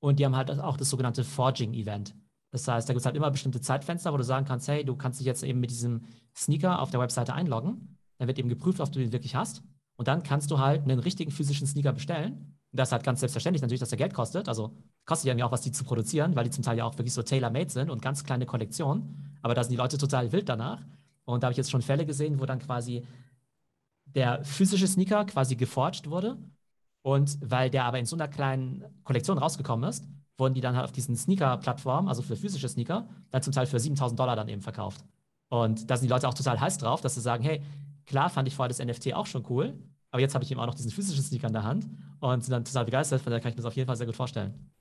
[0.03, 2.15] und die haben halt auch das sogenannte Forging-Event.
[2.51, 4.97] Das heißt, da gibt es halt immer bestimmte Zeitfenster, wo du sagen kannst, hey, du
[4.97, 6.03] kannst dich jetzt eben mit diesem
[6.37, 7.99] Sneaker auf der Webseite einloggen.
[8.19, 9.63] Dann wird eben geprüft, ob du den wirklich hast.
[9.95, 12.33] Und dann kannst du halt einen richtigen physischen Sneaker bestellen.
[12.73, 14.49] Und das ist halt ganz selbstverständlich natürlich, dass der Geld kostet.
[14.49, 17.15] Also kostet ja auch was, die zu produzieren, weil die zum Teil ja auch wirklich
[17.15, 19.39] so tailor-made sind und ganz kleine Kollektionen.
[19.41, 20.85] Aber da sind die Leute total wild danach.
[21.25, 23.07] Und da habe ich jetzt schon Fälle gesehen, wo dann quasi
[24.05, 26.39] der physische Sneaker quasi geforged wurde.
[27.03, 30.07] Und weil der aber in so einer kleinen Kollektion rausgekommen ist,
[30.39, 33.79] wurden die dann halt auf diesen Sneaker-Plattformen, also für physische Sneaker, dann zum Teil für
[33.79, 35.05] 7000 Dollar dann eben verkauft.
[35.49, 37.63] Und da sind die Leute auch total heiß drauf, dass sie sagen, hey,
[38.07, 39.79] klar fand ich vorher das NFT auch schon cool,
[40.11, 41.89] aber jetzt habe ich eben auch noch diesen physischen Sneaker in der Hand
[42.21, 44.07] und sind dann total begeistert, von daher kann ich mir das auf jeden Fall sehr
[44.07, 44.73] gut vorstellen.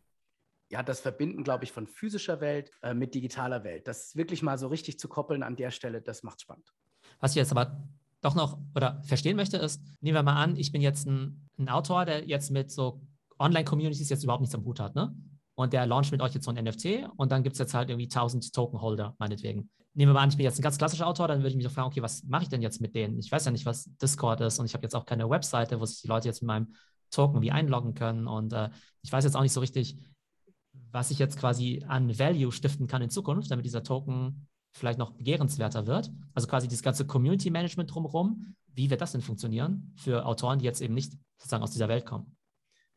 [0.69, 4.57] Ja, das Verbinden, glaube ich, von physischer Welt äh, mit digitaler Welt, das wirklich mal
[4.57, 6.71] so richtig zu koppeln an der Stelle, das macht spannend.
[7.19, 7.83] Was ich jetzt aber
[8.21, 11.69] doch noch oder verstehen möchte, ist, nehmen wir mal an, ich bin jetzt ein, ein
[11.69, 13.01] Autor, der jetzt mit so
[13.39, 15.13] Online-Communities jetzt überhaupt nichts am Hut hat, ne?
[15.55, 17.89] Und der launcht mit euch jetzt so ein NFT und dann gibt es jetzt halt
[17.89, 19.69] irgendwie 1000 Token-Holder, meinetwegen.
[19.93, 21.67] Nehmen wir mal an, ich bin jetzt ein ganz klassischer Autor, dann würde ich mich
[21.67, 23.19] auch fragen, okay, was mache ich denn jetzt mit denen?
[23.19, 25.85] Ich weiß ja nicht, was Discord ist und ich habe jetzt auch keine Webseite, wo
[25.85, 26.73] sich die Leute jetzt mit meinem
[27.09, 28.69] Token wie einloggen können und äh,
[29.01, 29.97] ich weiß jetzt auch nicht so richtig,
[30.91, 35.11] was ich jetzt quasi an Value stiften kann in Zukunft, damit dieser Token vielleicht noch
[35.11, 36.11] begehrenswerter wird.
[36.33, 38.55] Also quasi dieses ganze Community Management drumherum.
[38.67, 42.05] Wie wird das denn funktionieren für Autoren, die jetzt eben nicht sozusagen aus dieser Welt
[42.05, 42.37] kommen?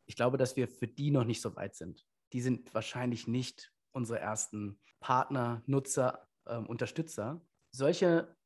[0.07, 2.05] Ich glaube, dass wir für die noch nicht so weit sind.
[2.33, 7.41] Die sind wahrscheinlich nicht unsere ersten Partner, Nutzer, ähm, Unterstützer.
[7.71, 8.37] Solche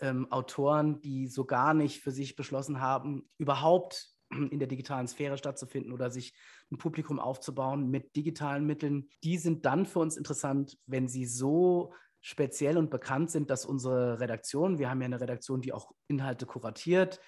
[0.00, 5.38] ähm, Autoren, die so gar nicht für sich beschlossen haben, überhaupt in der digitalen Sphäre
[5.38, 6.34] stattzufinden oder sich
[6.70, 11.92] ein Publikum aufzubauen mit digitalen Mitteln, die sind dann für uns interessant, wenn sie so
[12.24, 16.46] speziell und bekannt sind, dass unsere Redaktion, wir haben ja eine Redaktion, die auch Inhalte
[16.46, 17.20] kuratiert,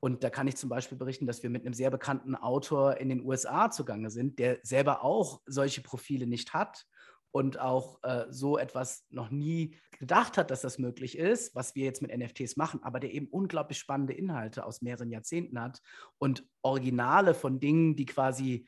[0.00, 3.08] und da kann ich zum Beispiel berichten, dass wir mit einem sehr bekannten Autor in
[3.08, 6.86] den USA zugange sind, der selber auch solche Profile nicht hat
[7.32, 11.84] und auch äh, so etwas noch nie gedacht hat, dass das möglich ist, was wir
[11.84, 15.82] jetzt mit NFTs machen, aber der eben unglaublich spannende Inhalte aus mehreren Jahrzehnten hat
[16.18, 18.66] und Originale von Dingen, die quasi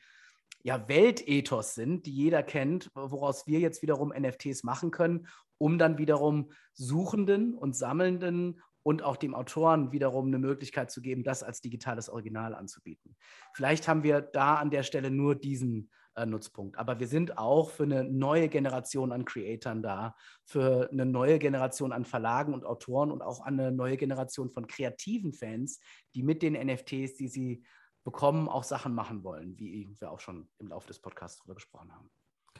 [0.63, 5.97] ja Weltethos sind, die jeder kennt, woraus wir jetzt wiederum NFTs machen können, um dann
[5.97, 11.61] wiederum Suchenden und Sammelnden und auch dem Autoren wiederum eine Möglichkeit zu geben, das als
[11.61, 13.15] digitales Original anzubieten.
[13.53, 16.77] Vielleicht haben wir da an der Stelle nur diesen äh, Nutzpunkt.
[16.77, 21.93] Aber wir sind auch für eine neue Generation an Creatoren da, für eine neue Generation
[21.93, 25.79] an Verlagen und Autoren und auch eine neue Generation von kreativen Fans,
[26.13, 27.63] die mit den NFTs, die sie
[28.03, 31.91] bekommen, auch Sachen machen wollen, wie wir auch schon im Laufe des Podcasts darüber gesprochen
[31.93, 32.09] haben.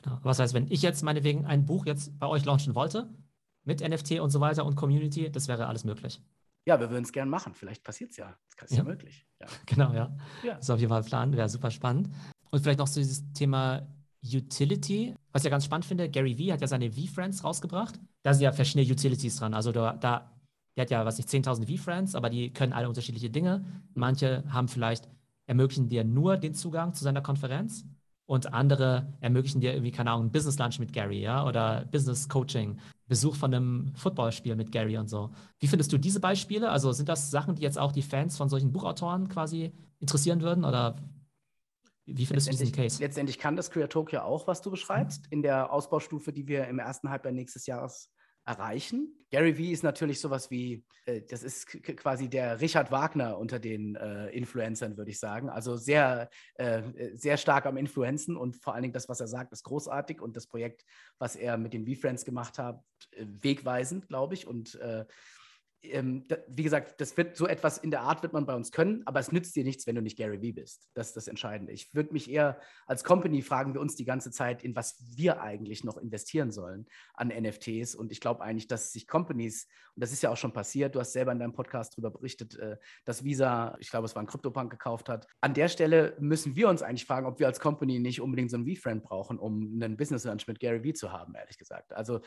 [0.02, 0.20] Genau.
[0.24, 3.14] Was heißt, wenn ich jetzt meinetwegen ein Buch jetzt bei euch launchen wollte,
[3.64, 6.22] mit NFT und so weiter und Community, das wäre alles möglich.
[6.66, 7.54] Ja, wir würden es gerne machen.
[7.54, 8.36] Vielleicht passiert es ja.
[8.58, 9.28] Das ist ja, ja möglich.
[9.40, 9.48] Ja.
[9.66, 10.16] Genau, ja.
[10.44, 10.56] ja.
[10.56, 12.10] Das ist auf jeden Fall ein Plan, wäre super spannend.
[12.50, 13.88] Und vielleicht noch so dieses Thema
[14.24, 16.10] Utility, was ich ja ganz spannend finde.
[16.10, 18.00] Gary Vee hat ja seine V-Friends rausgebracht.
[18.24, 19.54] Da sind ja verschiedene Utilities dran.
[19.54, 20.32] Also da, da
[20.76, 23.66] der hat ja, was ich 10.000 V-Friends, aber die können alle unterschiedliche Dinge.
[23.94, 25.08] Manche haben vielleicht,
[25.52, 27.84] ermöglichen dir nur den Zugang zu seiner Konferenz
[28.26, 32.80] und andere ermöglichen dir irgendwie, keine Ahnung, Business Lunch mit Gary, ja, oder Business Coaching,
[33.10, 35.32] Besuch von einem Footballspiel mit Gary und so.
[35.60, 36.70] Wie findest du diese Beispiele?
[36.70, 40.64] Also sind das Sachen, die jetzt auch die Fans von solchen Buchautoren quasi interessieren würden
[40.64, 40.96] oder
[42.06, 43.02] wie findest du diesen Case?
[43.02, 47.10] Letztendlich kann das Creatopia auch, was du beschreibst, in der Ausbaustufe, die wir im ersten
[47.10, 48.10] Halbjahr nächstes Jahres
[48.46, 49.16] erreichen.
[49.30, 51.68] Gary Vee ist natürlich sowas wie, äh, das ist
[51.98, 55.50] quasi der Richard Wagner unter den äh, Influencern, würde ich sagen.
[55.50, 56.82] Also sehr, äh,
[57.16, 60.36] sehr stark am Influenzen und vor allen Dingen das, was er sagt, ist großartig und
[60.36, 60.84] das Projekt,
[61.18, 64.48] was er mit den V-Friends gemacht hat, äh, wegweisend, glaube ich.
[64.48, 65.06] Und äh,
[65.84, 68.72] ähm, da, wie gesagt, das wird so etwas in der Art wird man bei uns
[68.72, 70.90] können, aber es nützt dir nichts, wenn du nicht Gary Vee bist.
[70.94, 71.74] Das ist das Entscheidende.
[71.74, 75.42] Ich würde mich eher als Company fragen wir uns die ganze Zeit, in was wir
[75.42, 77.96] eigentlich noch investieren sollen an NFTs.
[77.96, 81.00] Und ich glaube eigentlich, dass sich Companies, und das ist ja auch schon passiert, du
[81.00, 84.28] hast selber in deinem Podcast darüber berichtet, äh, dass Visa, ich glaube, es war ein
[84.28, 85.28] Kryptobank gekauft hat.
[85.42, 88.58] An der Stelle müssen wir uns eigentlich fragen, ob wir als Company nicht unbedingt so
[88.58, 91.94] einen V-Friend brauchen, um einen Business Lunch mit Gary Vee zu haben, ehrlich gesagt.
[91.94, 92.22] Also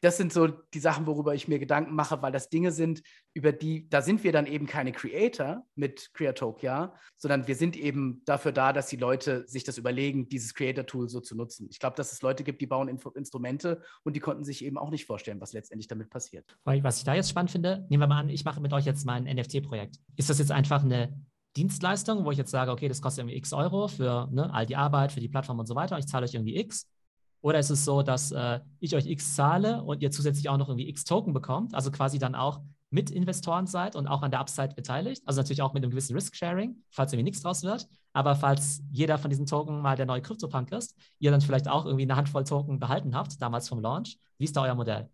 [0.00, 3.02] das sind so die Sachen, worüber ich mir Gedanken mache, weil das Dinge sind,
[3.34, 8.22] über die, da sind wir dann eben keine Creator mit Creatopia, sondern wir sind eben
[8.24, 11.68] dafür da, dass die Leute sich das überlegen, dieses Creator-Tool so zu nutzen.
[11.70, 14.78] Ich glaube, dass es Leute gibt, die bauen Info Instrumente und die konnten sich eben
[14.78, 16.56] auch nicht vorstellen, was letztendlich damit passiert.
[16.64, 19.04] Was ich da jetzt spannend finde, nehmen wir mal an, ich mache mit euch jetzt
[19.04, 19.96] mal ein NFT-Projekt.
[20.16, 21.14] Ist das jetzt einfach eine
[21.56, 24.76] Dienstleistung, wo ich jetzt sage, okay, das kostet irgendwie x Euro für ne, all die
[24.76, 26.88] Arbeit, für die Plattform und so weiter, ich zahle euch irgendwie x
[27.42, 30.68] oder ist es so, dass äh, ich euch X zahle und ihr zusätzlich auch noch
[30.68, 32.60] irgendwie X Token bekommt, also quasi dann auch
[32.90, 35.22] Mitinvestoren seid und auch an der Upside beteiligt.
[35.24, 37.88] Also natürlich auch mit einem gewissen Risk-Sharing, falls irgendwie nichts draus wird.
[38.12, 41.86] Aber falls jeder von diesen Token mal der neue Krypto-Punk ist, ihr dann vielleicht auch
[41.86, 44.18] irgendwie eine Handvoll Token behalten habt, damals vom Launch.
[44.38, 45.08] Wie ist da euer Modell?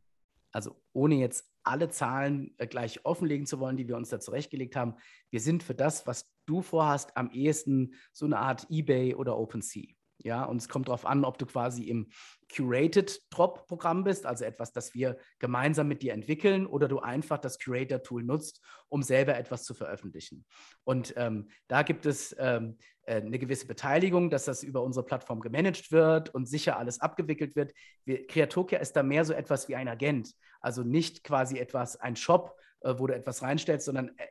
[0.53, 4.75] Also ohne jetzt alle Zahlen äh, gleich offenlegen zu wollen, die wir uns da zurechtgelegt
[4.75, 4.95] haben.
[5.31, 9.96] Wir sind für das, was du vorhast, am ehesten so eine Art eBay oder OpenSea.
[10.27, 12.09] Ja, und es kommt darauf an, ob du quasi im
[12.53, 17.61] Curated Drop-Programm bist, also etwas, das wir gemeinsam mit dir entwickeln, oder du einfach das
[17.61, 20.45] Curator-Tool nutzt, um selber etwas zu veröffentlichen.
[20.83, 25.39] Und ähm, da gibt es ähm, äh, eine gewisse Beteiligung, dass das über unsere Plattform
[25.39, 27.73] gemanagt wird und sicher alles abgewickelt wird.
[28.05, 32.17] Wir, Creatokia ist da mehr so etwas wie ein Agent, also nicht quasi etwas, ein
[32.17, 34.27] Shop, äh, wo du etwas reinstellst, sondern äh,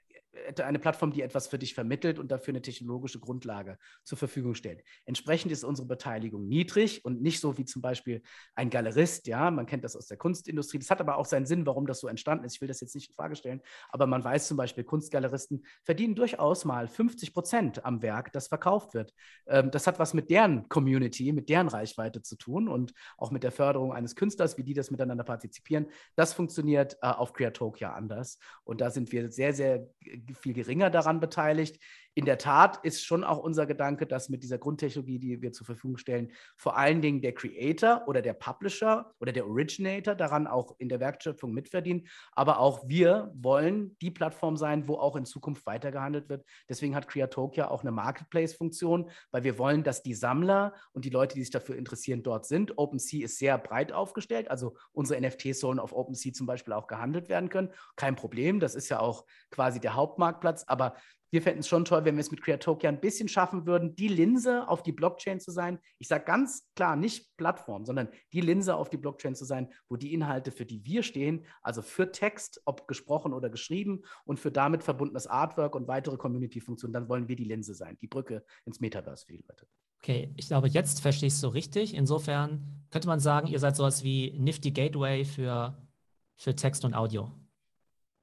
[0.62, 4.84] eine Plattform, die etwas für dich vermittelt und dafür eine technologische Grundlage zur Verfügung stellt.
[5.06, 8.22] Entsprechend ist unsere Beteiligung niedrig und nicht so wie zum Beispiel
[8.56, 9.28] ein Galerist.
[9.28, 10.80] Ja, man kennt das aus der Kunstindustrie.
[10.80, 12.56] Das hat aber auch seinen Sinn, warum das so entstanden ist.
[12.56, 16.16] Ich will das jetzt nicht in Frage stellen, aber man weiß zum Beispiel, Kunstgaleristen verdienen
[16.16, 19.14] durchaus mal 50 Prozent am Werk, das verkauft wird.
[19.48, 23.44] Ähm, das hat was mit deren Community, mit deren Reichweite zu tun und auch mit
[23.44, 25.88] der Förderung eines Künstlers, wie die das miteinander partizipieren.
[26.16, 29.88] Das funktioniert äh, auf Creatokia anders und da sind wir sehr, sehr
[30.34, 31.80] viel geringer daran beteiligt
[32.16, 35.66] in der Tat ist schon auch unser Gedanke, dass mit dieser Grundtechnologie, die wir zur
[35.66, 40.76] Verfügung stellen, vor allen Dingen der Creator oder der Publisher oder der Originator daran auch
[40.80, 42.08] in der Wertschöpfung mitverdienen.
[42.32, 46.46] Aber auch wir wollen die Plattform sein, wo auch in Zukunft weitergehandelt wird.
[46.70, 51.36] Deswegen hat Creatokia auch eine Marketplace-Funktion, weil wir wollen, dass die Sammler und die Leute,
[51.36, 52.78] die sich dafür interessieren, dort sind.
[52.78, 54.50] OpenSea ist sehr breit aufgestellt.
[54.50, 57.74] Also unsere NFTs sollen auf OpenSea zum Beispiel auch gehandelt werden können.
[57.98, 58.62] Kein Problem.
[58.62, 60.64] Das ist ja auch quasi der Hauptmarktplatz.
[60.68, 60.96] Aber
[61.36, 64.08] wir fänden es schon toll, wenn wir es mit Creatokia ein bisschen schaffen würden, die
[64.08, 65.80] Linse auf die Blockchain zu sein.
[66.00, 69.98] Ich sage ganz klar, nicht Plattform, sondern die Linse auf die Blockchain zu sein, wo
[69.98, 74.50] die Inhalte, für die wir stehen, also für Text, ob gesprochen oder geschrieben und für
[74.50, 78.80] damit verbundenes Artwork und weitere Community-Funktionen, dann wollen wir die Linse sein, die Brücke ins
[78.80, 79.68] Metaverse für die Leute.
[80.02, 81.96] Okay, ich glaube, jetzt verstehe ich es so richtig.
[81.96, 85.86] Insofern könnte man sagen, ihr seid sowas wie Nifty Gateway für,
[86.38, 87.30] für Text und Audio.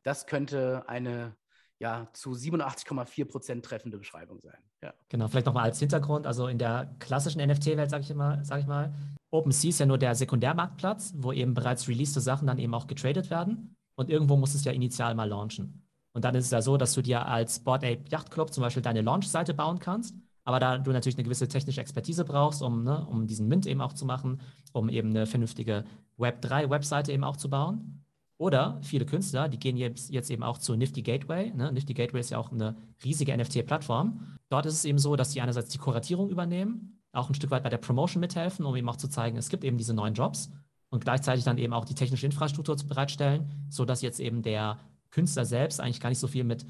[0.03, 1.37] Das könnte eine
[1.83, 4.57] ja, zu 87,4 Prozent treffende Beschreibung sein.
[4.85, 4.95] Ja.
[5.09, 8.69] Genau, vielleicht nochmal als Hintergrund, also in der klassischen NFT-Welt, sage ich, mal, sag ich
[8.69, 8.95] mal,
[9.33, 13.31] OpenSea ist ja nur der Sekundärmarktplatz, wo eben bereits released Sachen dann eben auch getradet
[13.31, 15.85] werden und irgendwo muss es ja initial mal launchen.
[16.13, 18.63] Und dann ist es ja so, dass du dir als Board Ape Yacht Club zum
[18.63, 20.15] Beispiel deine Launch-Seite bauen kannst,
[20.45, 23.81] aber da du natürlich eine gewisse technische Expertise brauchst, um, ne, um diesen Mint eben
[23.81, 24.41] auch zu machen,
[24.73, 25.85] um eben eine vernünftige
[26.17, 28.02] Web3-Webseite eben auch zu bauen.
[28.43, 31.53] Oder viele Künstler, die gehen jetzt, jetzt eben auch zu Nifty Gateway.
[31.55, 31.71] Ne?
[31.71, 32.75] Nifty Gateway ist ja auch eine
[33.05, 34.37] riesige NFT-Plattform.
[34.49, 37.63] Dort ist es eben so, dass die einerseits die Kuratierung übernehmen, auch ein Stück weit
[37.63, 40.51] bei der Promotion mithelfen, um eben auch zu zeigen, es gibt eben diese neuen Jobs
[40.91, 44.81] und gleichzeitig dann eben auch die technische Infrastruktur bereitstellen, sodass jetzt eben der
[45.13, 46.67] Künstler selbst eigentlich gar nicht so viel mit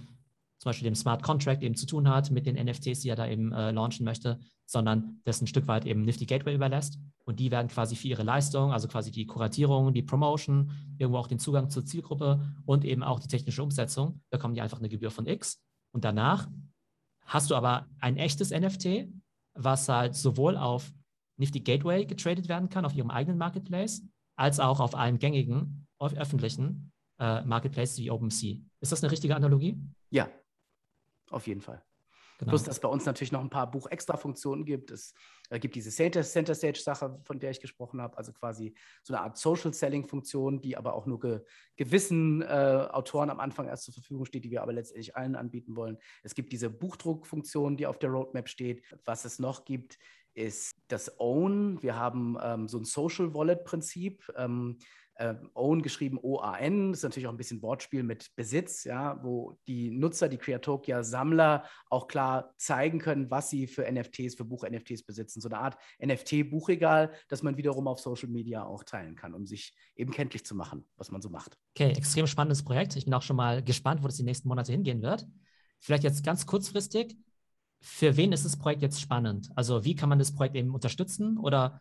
[0.63, 3.27] zum Beispiel dem Smart Contract eben zu tun hat, mit den NFTs, die er da
[3.27, 7.01] eben äh, launchen möchte, sondern das ein Stück weit eben Nifty Gateway überlässt.
[7.25, 11.27] Und die werden quasi für ihre Leistung, also quasi die Kuratierung, die Promotion, irgendwo auch
[11.27, 15.11] den Zugang zur Zielgruppe und eben auch die technische Umsetzung, bekommen die einfach eine Gebühr
[15.11, 15.61] von X.
[15.91, 16.49] Und danach
[17.27, 19.09] hast du aber ein echtes NFT,
[19.55, 20.93] was halt sowohl auf
[21.39, 24.05] Nifty Gateway getradet werden kann, auf ihrem eigenen Marketplace,
[24.37, 28.59] als auch auf allen gängigen öffentlichen äh, Marketplaces wie OpenSea.
[28.81, 29.77] Ist das eine richtige Analogie?
[30.11, 30.29] Ja,
[31.33, 31.83] auf jeden Fall.
[32.43, 32.51] Genau.
[32.51, 34.91] Plus, dass es bei uns natürlich noch ein paar Buch-Extra-Funktionen gibt.
[34.91, 35.15] Es
[35.51, 38.75] äh, gibt diese Center-Stage-Sache, von der ich gesprochen habe, also quasi
[39.05, 41.41] so eine Art Social-Selling-Funktion, die aber auch nur ge
[41.77, 45.77] gewissen äh, Autoren am Anfang erst zur Verfügung steht, die wir aber letztendlich allen anbieten
[45.77, 45.99] wollen.
[46.25, 48.83] Es gibt diese Buchdruck-Funktion, die auf der Roadmap steht.
[49.05, 49.99] Was es noch gibt,
[50.35, 51.81] ist das Own.
[51.83, 54.33] Wir haben ähm, so ein Social Wallet-Prinzip.
[54.37, 54.79] Ähm,
[55.15, 59.91] äh, Own geschrieben O-A-N, ist natürlich auch ein bisschen Wortspiel mit Besitz, ja, wo die
[59.91, 65.41] Nutzer, die Creatokia-Sammler auch klar zeigen können, was sie für NFTs, für Buch-NFTs besitzen.
[65.41, 69.75] So eine Art NFT-Buchregal, das man wiederum auf Social Media auch teilen kann, um sich
[69.97, 71.59] eben kenntlich zu machen, was man so macht.
[71.75, 72.97] Okay, extrem spannendes Projekt.
[72.97, 75.27] Ich bin auch schon mal gespannt, wo das die nächsten Monate hingehen wird.
[75.81, 77.17] Vielleicht jetzt ganz kurzfristig,
[77.81, 79.51] für wen ist das Projekt jetzt spannend?
[79.57, 81.81] Also wie kann man das Projekt eben unterstützen oder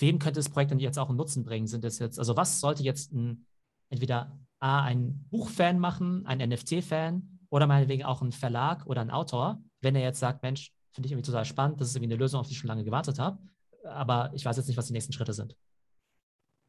[0.00, 1.66] wem könnte das Projekt dann jetzt auch einen Nutzen bringen?
[1.66, 3.46] Sind das jetzt, also was sollte jetzt ein,
[3.90, 9.62] entweder A, ein Buchfan machen, ein NFT-Fan oder meinetwegen auch ein Verlag oder ein Autor,
[9.80, 12.40] wenn er jetzt sagt, Mensch, finde ich irgendwie total spannend, das ist irgendwie eine Lösung,
[12.40, 13.38] auf die ich schon lange gewartet habe,
[13.84, 15.56] aber ich weiß jetzt nicht, was die nächsten Schritte sind.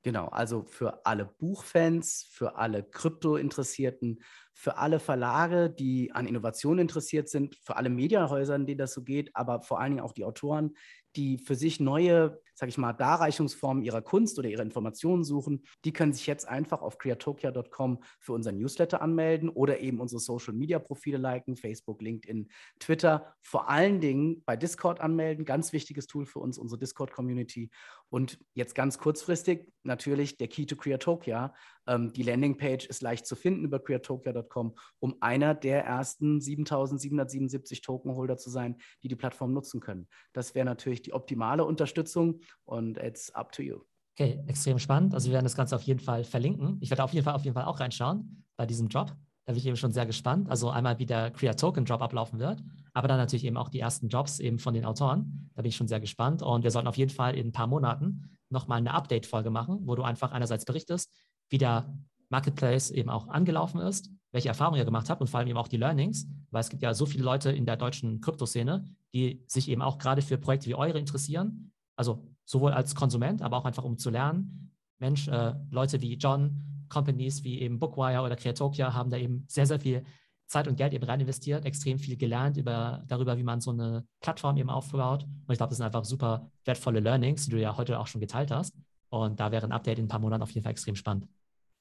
[0.04, 4.24] Genau, also für alle Buchfans, für alle Krypto-Interessierten,
[4.54, 9.36] für alle Verlage, die an Innovation interessiert sind, für alle Medienhäuser, denen das so geht,
[9.36, 10.76] aber vor allen Dingen auch die Autoren,
[11.16, 15.92] die für sich neue sage ich mal, Darreichungsformen ihrer Kunst oder ihrer Informationen suchen, die
[15.92, 21.56] können sich jetzt einfach auf creatokia.com für unseren Newsletter anmelden oder eben unsere Social-Media-Profile liken,
[21.56, 23.34] Facebook, LinkedIn, Twitter.
[23.42, 27.72] Vor allen Dingen bei Discord anmelden, ganz wichtiges Tool für uns, unsere Discord-Community.
[28.10, 31.56] Und jetzt ganz kurzfristig natürlich der Key to Creatokia.
[31.88, 38.38] Ähm, die Landingpage ist leicht zu finden über creatokia.com, um einer der ersten 7777 Tokenholder
[38.38, 40.08] zu sein, die die Plattform nutzen können.
[40.34, 43.80] Das wäre natürlich die optimale Unterstützung und it's up to you.
[44.18, 45.14] Okay, extrem spannend.
[45.14, 46.78] Also wir werden das Ganze auf jeden Fall verlinken.
[46.82, 49.16] Ich werde auf jeden Fall auf jeden Fall auch reinschauen bei diesem Drop.
[49.46, 50.50] Da bin ich eben schon sehr gespannt.
[50.50, 52.62] Also einmal, wie der Create Token Drop ablaufen wird,
[52.94, 55.50] aber dann natürlich eben auch die ersten Jobs eben von den Autoren.
[55.56, 56.42] Da bin ich schon sehr gespannt.
[56.42, 59.96] Und wir sollten auf jeden Fall in ein paar Monaten nochmal eine Update-Folge machen, wo
[59.96, 61.12] du einfach einerseits berichtest,
[61.50, 61.92] wie der
[62.30, 65.68] Marketplace eben auch angelaufen ist, welche Erfahrungen ihr gemacht habt und vor allem eben auch
[65.68, 69.70] die Learnings, weil es gibt ja so viele Leute in der deutschen Kryptoszene, die sich
[69.70, 71.72] eben auch gerade für Projekte wie eure interessieren.
[71.98, 74.72] Also sowohl als Konsument, aber auch einfach um zu lernen.
[75.00, 79.66] Mensch, äh, Leute wie John, Companies wie eben Bookwire oder Creatokia haben da eben sehr,
[79.66, 80.04] sehr viel
[80.48, 84.06] Zeit und Geld eben rein investiert, extrem viel gelernt über, darüber, wie man so eine
[84.20, 85.24] Plattform eben aufbaut.
[85.24, 88.20] Und ich glaube, das sind einfach super wertvolle Learnings, die du ja heute auch schon
[88.20, 88.76] geteilt hast.
[89.10, 91.28] Und da wäre ein Update in ein paar Monaten auf jeden Fall extrem spannend.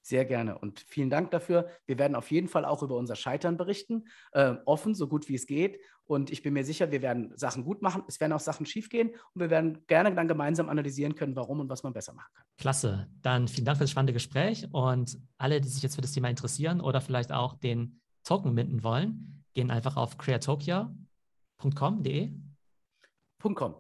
[0.03, 1.69] Sehr gerne und vielen Dank dafür.
[1.87, 5.35] Wir werden auf jeden Fall auch über unser Scheitern berichten, äh, offen, so gut wie
[5.35, 5.79] es geht.
[6.05, 8.03] Und ich bin mir sicher, wir werden Sachen gut machen.
[8.09, 11.61] Es werden auch Sachen schief gehen und wir werden gerne dann gemeinsam analysieren können, warum
[11.61, 12.45] und was man besser machen kann.
[12.57, 13.09] Klasse.
[13.23, 16.29] Dann vielen Dank für das spannende Gespräch und alle, die sich jetzt für das Thema
[16.29, 22.33] interessieren oder vielleicht auch den Token minden wollen, gehen einfach auf creatokia.com.de.
[23.55, 23.77] .com.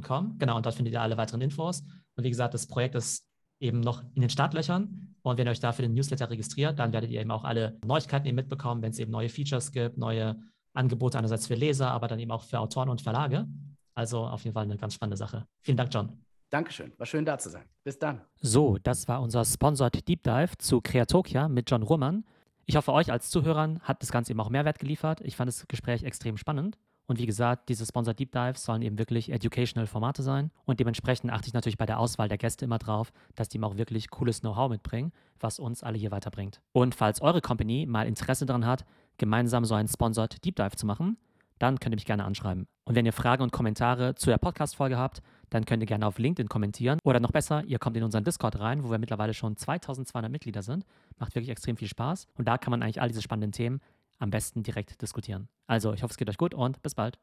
[0.00, 1.82] .com, genau, und dort findet ihr alle weiteren Infos.
[2.16, 3.26] Und wie gesagt, das Projekt ist
[3.62, 5.14] eben noch in den Startlöchern.
[5.22, 7.78] Und wenn ihr euch da für den Newsletter registriert, dann werdet ihr eben auch alle
[7.84, 10.36] Neuigkeiten eben mitbekommen, wenn es eben neue Features gibt, neue
[10.74, 13.46] Angebote einerseits für Leser, aber dann eben auch für Autoren und Verlage.
[13.94, 15.46] Also auf jeden Fall eine ganz spannende Sache.
[15.60, 16.24] Vielen Dank, John.
[16.50, 16.92] Dankeschön.
[16.98, 17.64] War schön da zu sein.
[17.84, 18.20] Bis dann.
[18.40, 22.24] So, das war unser Sponsored Deep Dive zu Creatokia mit John Ruhrmann.
[22.66, 25.20] Ich hoffe, euch als Zuhörern hat das Ganze eben auch Mehrwert geliefert.
[25.22, 26.78] Ich fand das Gespräch extrem spannend.
[27.12, 30.50] Und wie gesagt, diese Sponsor Deep Dives sollen eben wirklich educational Formate sein.
[30.64, 33.64] Und dementsprechend achte ich natürlich bei der Auswahl der Gäste immer drauf, dass die eben
[33.64, 36.62] auch wirklich cooles Know-how mitbringen, was uns alle hier weiterbringt.
[36.72, 38.86] Und falls eure Company mal Interesse daran hat,
[39.18, 41.18] gemeinsam so einen Sponsored Deep Dive zu machen,
[41.58, 42.66] dann könnt ihr mich gerne anschreiben.
[42.86, 46.18] Und wenn ihr Fragen und Kommentare zu der Podcast-Folge habt, dann könnt ihr gerne auf
[46.18, 46.98] LinkedIn kommentieren.
[47.04, 50.62] Oder noch besser, ihr kommt in unseren Discord rein, wo wir mittlerweile schon 2200 Mitglieder
[50.62, 50.86] sind.
[51.18, 52.26] Macht wirklich extrem viel Spaß.
[52.38, 53.82] Und da kann man eigentlich all diese spannenden Themen
[54.22, 55.48] am besten direkt diskutieren.
[55.66, 57.18] Also, ich hoffe, es geht euch gut und bis bald.